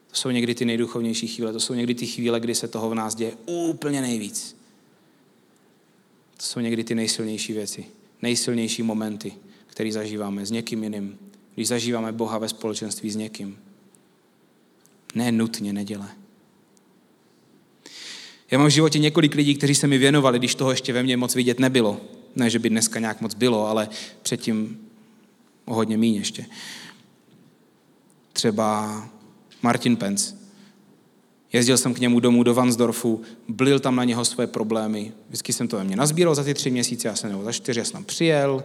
To 0.08 0.16
jsou 0.16 0.30
někdy 0.30 0.54
ty 0.54 0.64
nejduchovnější 0.64 1.26
chvíle, 1.26 1.52
to 1.52 1.60
jsou 1.60 1.74
někdy 1.74 1.94
ty 1.94 2.06
chvíle, 2.06 2.40
kdy 2.40 2.54
se 2.54 2.68
toho 2.68 2.90
v 2.90 2.94
nás 2.94 3.14
děje 3.14 3.32
úplně 3.46 4.00
nejvíc. 4.00 4.57
To 6.38 6.44
jsou 6.44 6.60
někdy 6.60 6.84
ty 6.84 6.94
nejsilnější 6.94 7.52
věci, 7.52 7.84
nejsilnější 8.22 8.82
momenty, 8.82 9.32
které 9.66 9.92
zažíváme 9.92 10.46
s 10.46 10.50
někým 10.50 10.82
jiným, 10.82 11.18
když 11.54 11.68
zažíváme 11.68 12.12
Boha 12.12 12.38
ve 12.38 12.48
společenství 12.48 13.10
s 13.10 13.16
někým. 13.16 13.58
Ne 15.14 15.32
nutně 15.32 15.72
neděle. 15.72 16.08
Já 18.50 18.58
mám 18.58 18.66
v 18.66 18.70
životě 18.70 18.98
několik 18.98 19.34
lidí, 19.34 19.54
kteří 19.54 19.74
se 19.74 19.86
mi 19.86 19.98
věnovali, 19.98 20.38
když 20.38 20.54
toho 20.54 20.70
ještě 20.70 20.92
ve 20.92 21.02
mně 21.02 21.16
moc 21.16 21.34
vidět 21.34 21.58
nebylo. 21.58 22.00
Ne, 22.36 22.50
že 22.50 22.58
by 22.58 22.70
dneska 22.70 23.00
nějak 23.00 23.20
moc 23.20 23.34
bylo, 23.34 23.66
ale 23.66 23.88
předtím 24.22 24.88
o 25.64 25.74
hodně 25.74 25.96
míň 25.96 26.14
ještě. 26.14 26.46
Třeba 28.32 29.08
Martin 29.62 29.96
Pence. 29.96 30.38
Jezdil 31.52 31.78
jsem 31.78 31.94
k 31.94 31.98
němu 31.98 32.20
domů 32.20 32.42
do 32.42 32.54
Vansdorfu, 32.54 33.22
blil 33.48 33.80
tam 33.80 33.96
na 33.96 34.04
něho 34.04 34.24
své 34.24 34.46
problémy. 34.46 35.12
Vždycky 35.28 35.52
jsem 35.52 35.68
to 35.68 35.76
ve 35.76 35.84
mně 35.84 35.96
nazbíral 35.96 36.34
za 36.34 36.44
ty 36.44 36.54
tři 36.54 36.70
měsíce, 36.70 37.08
já 37.08 37.16
jsem 37.16 37.30
nebo 37.30 37.44
za 37.44 37.52
čtyři, 37.52 37.80
já 37.80 37.84
jsem 37.84 37.92
tam 37.92 38.04
přijel, 38.04 38.64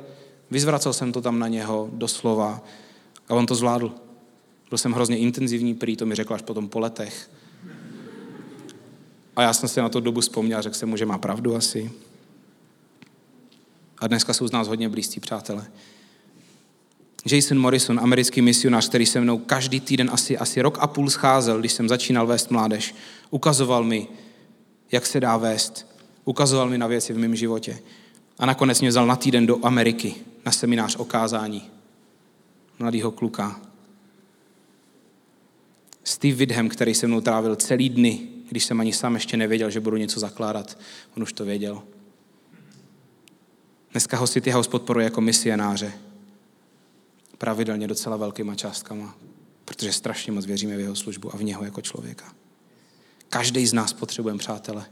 vyzvracel 0.52 0.94
jsem 0.94 1.12
to 1.12 1.22
tam 1.22 1.40
na 1.40 1.48
něho 1.48 1.90
doslova 1.94 2.64
a 3.30 3.34
on 3.34 3.46
to 3.46 3.56
zvládl. 3.56 3.92
Byl 4.70 4.78
jsem 4.78 4.92
hrozně 4.92 5.18
intenzivní, 5.18 5.74
prý 5.74 5.98
to 5.98 6.06
mi 6.06 6.16
řekl 6.16 6.34
až 6.34 6.42
potom 6.42 6.70
po 6.70 6.80
letech. 6.80 7.30
A 9.36 9.42
já 9.42 9.54
jsem 9.54 9.70
si 9.70 9.80
na 9.80 9.90
tu 9.90 10.00
dobu 10.00 10.22
vzpomněl 10.22 10.62
řekl 10.62 10.76
jsem 10.76 10.90
mu, 10.90 10.98
že 10.98 11.06
má 11.06 11.18
pravdu 11.18 11.56
asi. 11.56 11.92
A 13.98 14.08
dneska 14.08 14.34
jsou 14.34 14.48
z 14.48 14.52
nás 14.52 14.68
hodně 14.68 14.90
blízcí 14.90 15.20
přátelé. 15.20 15.66
Jason 17.26 17.60
Morrison, 17.60 18.00
americký 18.00 18.42
misionář, 18.42 18.90
který 18.90 19.06
se 19.06 19.22
mnou 19.22 19.38
každý 19.38 19.80
týden 19.80 20.10
asi, 20.14 20.38
asi 20.38 20.62
rok 20.62 20.78
a 20.82 20.88
půl 20.88 21.10
scházel, 21.10 21.60
když 21.60 21.74
jsem 21.74 21.90
začínal 21.90 22.28
vést 22.28 22.52
mládež, 22.52 22.96
ukazoval 23.30 23.84
mi, 23.84 24.08
jak 24.92 25.06
se 25.06 25.20
dá 25.20 25.38
vést. 25.38 25.94
Ukazoval 26.26 26.70
mi 26.70 26.78
na 26.78 26.88
věci 26.88 27.14
v 27.14 27.18
mém 27.18 27.36
životě. 27.36 27.80
A 28.40 28.46
nakonec 28.46 28.82
mě 28.82 28.90
vzal 28.90 29.08
na 29.08 29.16
týden 29.16 29.46
do 29.46 29.66
Ameriky 29.66 30.16
na 30.46 30.52
seminář 30.52 30.96
o 30.96 31.06
kázání. 31.06 31.70
Mladýho 32.80 33.12
kluka. 33.12 33.62
Steve 36.04 36.36
Widham, 36.36 36.70
který 36.70 36.94
se 36.96 37.08
mnou 37.08 37.22
trávil 37.22 37.56
celý 37.56 37.90
dny, 37.90 38.28
když 38.50 38.66
jsem 38.66 38.80
ani 38.80 38.94
sám 38.94 39.14
ještě 39.14 39.38
nevěděl, 39.38 39.70
že 39.70 39.80
budu 39.80 39.98
něco 39.98 40.20
zakládat. 40.20 40.78
On 41.18 41.24
už 41.24 41.34
to 41.34 41.46
věděl. 41.46 41.82
Dneska 43.92 44.18
ho 44.18 44.28
City 44.28 44.52
House 44.52 44.70
podporuje 44.70 45.04
jako 45.04 45.22
misionáře 45.22 45.94
pravidelně 47.44 47.88
docela 47.88 48.18
velkýma 48.18 48.56
částkama, 48.56 49.16
protože 49.66 49.94
strašně 49.94 50.32
moc 50.32 50.46
věříme 50.46 50.78
v 50.78 50.80
jeho 50.80 50.96
službu 50.96 51.34
a 51.34 51.38
v 51.38 51.44
něho 51.44 51.64
jako 51.64 51.82
člověka. 51.82 52.34
Každý 53.30 53.68
z 53.68 53.74
nás 53.74 53.94
potřebujeme 53.94 54.40
přátele, 54.40 54.86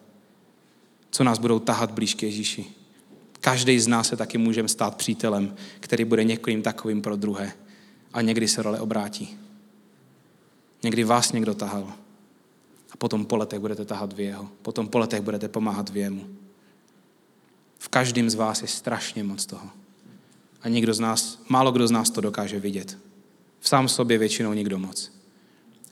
co 1.12 1.24
nás 1.24 1.40
budou 1.40 1.60
tahat 1.60 1.92
blíž 1.92 2.14
k 2.14 2.24
Ježíši. 2.24 2.66
Každý 3.40 3.80
z 3.80 3.88
nás 3.88 4.08
se 4.08 4.18
taky 4.18 4.38
můžeme 4.38 4.68
stát 4.68 4.96
přítelem, 4.96 5.56
který 5.80 6.06
bude 6.06 6.24
někým 6.24 6.62
takovým 6.62 7.02
pro 7.02 7.16
druhé. 7.16 7.54
A 8.14 8.22
někdy 8.22 8.48
se 8.48 8.62
role 8.62 8.80
obrátí. 8.80 9.38
Někdy 10.84 11.04
vás 11.04 11.32
někdo 11.32 11.54
tahal. 11.54 11.94
A 12.92 12.98
potom 12.98 13.26
po 13.26 13.38
letech 13.38 13.60
budete 13.60 13.86
tahat 13.86 14.14
vy 14.14 14.24
jeho. 14.24 14.50
Potom 14.62 14.88
po 14.88 14.98
letech 14.98 15.22
budete 15.22 15.48
pomáhat 15.48 15.90
vy 15.90 16.00
jemu. 16.00 16.28
V 17.80 17.88
každém 17.88 18.30
z 18.30 18.36
vás 18.36 18.62
je 18.62 18.68
strašně 18.68 19.24
moc 19.24 19.46
toho. 19.46 19.81
A 20.64 20.70
nikdo 20.70 20.94
z 20.94 21.00
nás, 21.00 21.42
málo 21.50 21.72
kdo 21.72 21.88
z 21.88 21.92
nás 21.92 22.10
to 22.10 22.22
dokáže 22.22 22.60
vidět. 22.60 22.98
V 23.60 23.70
sám 23.70 23.88
sobě 23.88 24.18
většinou 24.18 24.54
nikdo 24.54 24.80
moc. 24.80 25.12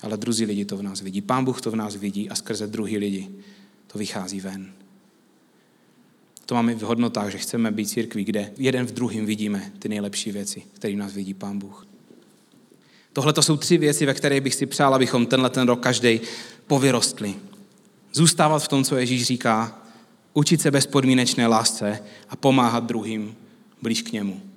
Ale 0.02 0.18
druzí 0.18 0.46
lidi 0.46 0.66
to 0.66 0.78
v 0.78 0.82
nás 0.82 1.02
vidí. 1.02 1.22
Pán 1.22 1.46
Bůh 1.46 1.62
to 1.62 1.72
v 1.72 1.76
nás 1.76 1.96
vidí 1.96 2.30
a 2.30 2.36
skrze 2.36 2.68
druhý 2.68 2.98
lidi 2.98 3.30
to 3.88 4.00
vychází 4.00 4.40
ven. 4.40 4.72
To 6.46 6.56
máme 6.56 6.76
v 6.76 6.82
hodnotách, 6.82 7.32
že 7.32 7.38
chceme 7.38 7.72
být 7.72 7.86
církví, 7.86 8.24
kde 8.24 8.52
jeden 8.58 8.86
v 8.86 8.92
druhém 8.92 9.26
vidíme 9.26 9.72
ty 9.80 9.90
nejlepší 9.90 10.32
věci, 10.32 10.64
které 10.74 10.96
nás 10.96 11.14
vidí 11.14 11.34
Pán 11.34 11.60
Bůh. 11.60 11.88
Tohle 13.14 13.34
to 13.34 13.42
jsou 13.42 13.58
tři 13.58 13.78
věci, 13.78 14.06
ve 14.06 14.14
kterých 14.14 14.42
bych 14.42 14.56
si 14.56 14.66
přál, 14.66 14.96
abychom 14.96 15.26
tenhle 15.26 15.50
ten 15.50 15.68
rok 15.68 15.80
každý 15.80 16.22
povyrostli. 16.68 17.36
Zůstávat 18.14 18.64
v 18.64 18.68
tom, 18.68 18.84
co 18.84 18.98
Ježíš 18.98 19.24
říká, 19.24 19.82
učit 20.34 20.62
se 20.62 20.72
bezpodmínečné 20.72 21.48
lásce 21.48 22.00
a 22.30 22.36
pomáhat 22.36 22.86
druhým 22.86 23.36
blíž 23.82 24.02
k 24.02 24.12
němu 24.12 24.49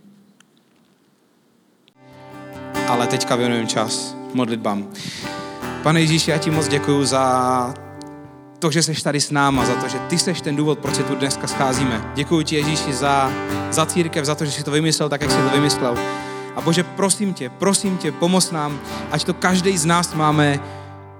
ale 2.92 3.06
teďka 3.06 3.36
věnujeme 3.36 3.66
čas 3.66 4.16
modlitbám. 4.34 4.88
Pane 5.82 6.00
Ježíši, 6.00 6.30
já 6.30 6.38
ti 6.38 6.50
moc 6.50 6.68
děkuji 6.68 7.04
za 7.04 7.74
to, 8.58 8.70
že 8.70 8.82
jsi 8.82 9.02
tady 9.02 9.20
s 9.20 9.30
náma, 9.30 9.64
za 9.64 9.74
to, 9.74 9.88
že 9.88 9.98
ty 9.98 10.18
jsi 10.18 10.34
ten 10.34 10.56
důvod, 10.56 10.78
proč 10.78 10.94
se 10.94 11.02
tu 11.02 11.14
dneska 11.14 11.46
scházíme. 11.46 12.12
Děkuji 12.14 12.42
ti, 12.42 12.56
Ježíši, 12.56 12.92
za, 12.92 13.32
za 13.70 13.86
církev, 13.86 14.24
za 14.24 14.34
to, 14.34 14.44
že 14.44 14.52
jsi 14.52 14.64
to 14.64 14.70
vymyslel 14.70 15.08
tak, 15.08 15.20
jak 15.20 15.30
jsi 15.30 15.36
to 15.36 15.48
vymyslel. 15.48 15.98
A 16.56 16.60
Bože, 16.60 16.82
prosím 16.82 17.34
tě, 17.34 17.50
prosím 17.50 17.98
tě, 17.98 18.12
pomoz 18.12 18.50
nám, 18.50 18.80
ať 19.10 19.24
to 19.24 19.34
každý 19.34 19.78
z 19.78 19.84
nás 19.84 20.14
máme 20.14 20.60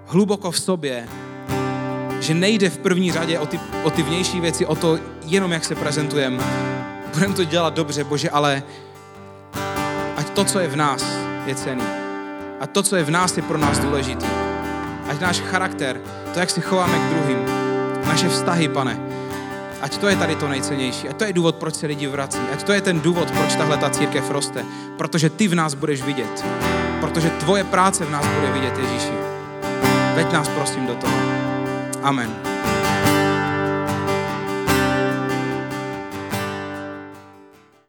hluboko 0.07 0.51
v 0.51 0.61
sobě, 0.61 1.09
že 2.21 2.35
nejde 2.35 2.71
v 2.71 2.79
první 2.79 3.13
řadě 3.13 3.39
o 3.39 3.47
ty, 3.47 3.61
o 3.85 3.91
ty 3.91 4.03
vnější 4.03 4.41
věci, 4.41 4.67
o 4.67 4.75
to 4.75 4.99
jenom, 5.25 5.53
jak 5.53 5.65
se 5.65 5.75
prezentujeme. 5.75 6.45
Budeme 7.15 7.35
to 7.35 7.45
dělat 7.45 7.75
dobře, 7.75 8.05
Bože, 8.05 8.31
ale 8.31 8.63
ať 10.17 10.31
to, 10.31 10.45
co 10.45 10.59
je 10.59 10.69
v 10.69 10.77
nás, 10.77 11.22
je 11.47 11.55
cený. 11.55 11.85
A 12.61 12.67
to, 12.67 12.83
co 12.83 12.97
je 12.97 13.05
v 13.05 13.11
nás, 13.11 13.37
je 13.37 13.43
pro 13.43 13.59
nás 13.59 13.79
důležitý. 13.79 14.27
Ať 15.09 15.21
náš 15.21 15.41
charakter, 15.41 16.01
to, 16.35 16.41
jak 16.41 16.51
se 16.51 16.61
chováme 16.61 16.99
k 16.99 17.15
druhým, 17.15 17.39
naše 18.07 18.29
vztahy, 18.29 18.69
pane, 18.69 19.01
ať 19.81 19.99
to 19.99 20.09
je 20.09 20.17
tady 20.17 20.37
to 20.37 20.49
nejcennější. 20.49 21.09
Ať 21.09 21.17
to 21.17 21.25
je 21.25 21.33
důvod, 21.33 21.57
proč 21.57 21.75
se 21.75 21.87
lidi 21.87 22.07
vrací. 22.07 22.39
Ať 22.53 22.63
to 22.63 22.73
je 22.73 22.81
ten 22.81 23.01
důvod, 23.01 23.31
proč 23.31 23.55
tahle 23.55 23.77
ta 23.77 23.91
církev 23.91 24.31
roste. 24.31 24.65
Protože 24.97 25.31
ty 25.31 25.49
v 25.49 25.55
nás 25.55 25.75
budeš 25.75 26.03
vidět. 26.03 26.45
Protože 27.01 27.31
tvoje 27.31 27.65
práce 27.65 28.05
v 28.05 28.11
nás 28.11 28.27
bude 28.27 28.53
vidět, 28.53 28.79
Ježíši. 28.79 29.13
Veď 30.15 30.33
nás 30.33 30.49
prosím 30.49 30.87
do 30.87 30.95
toho. 30.95 31.15
Amen. 32.03 32.52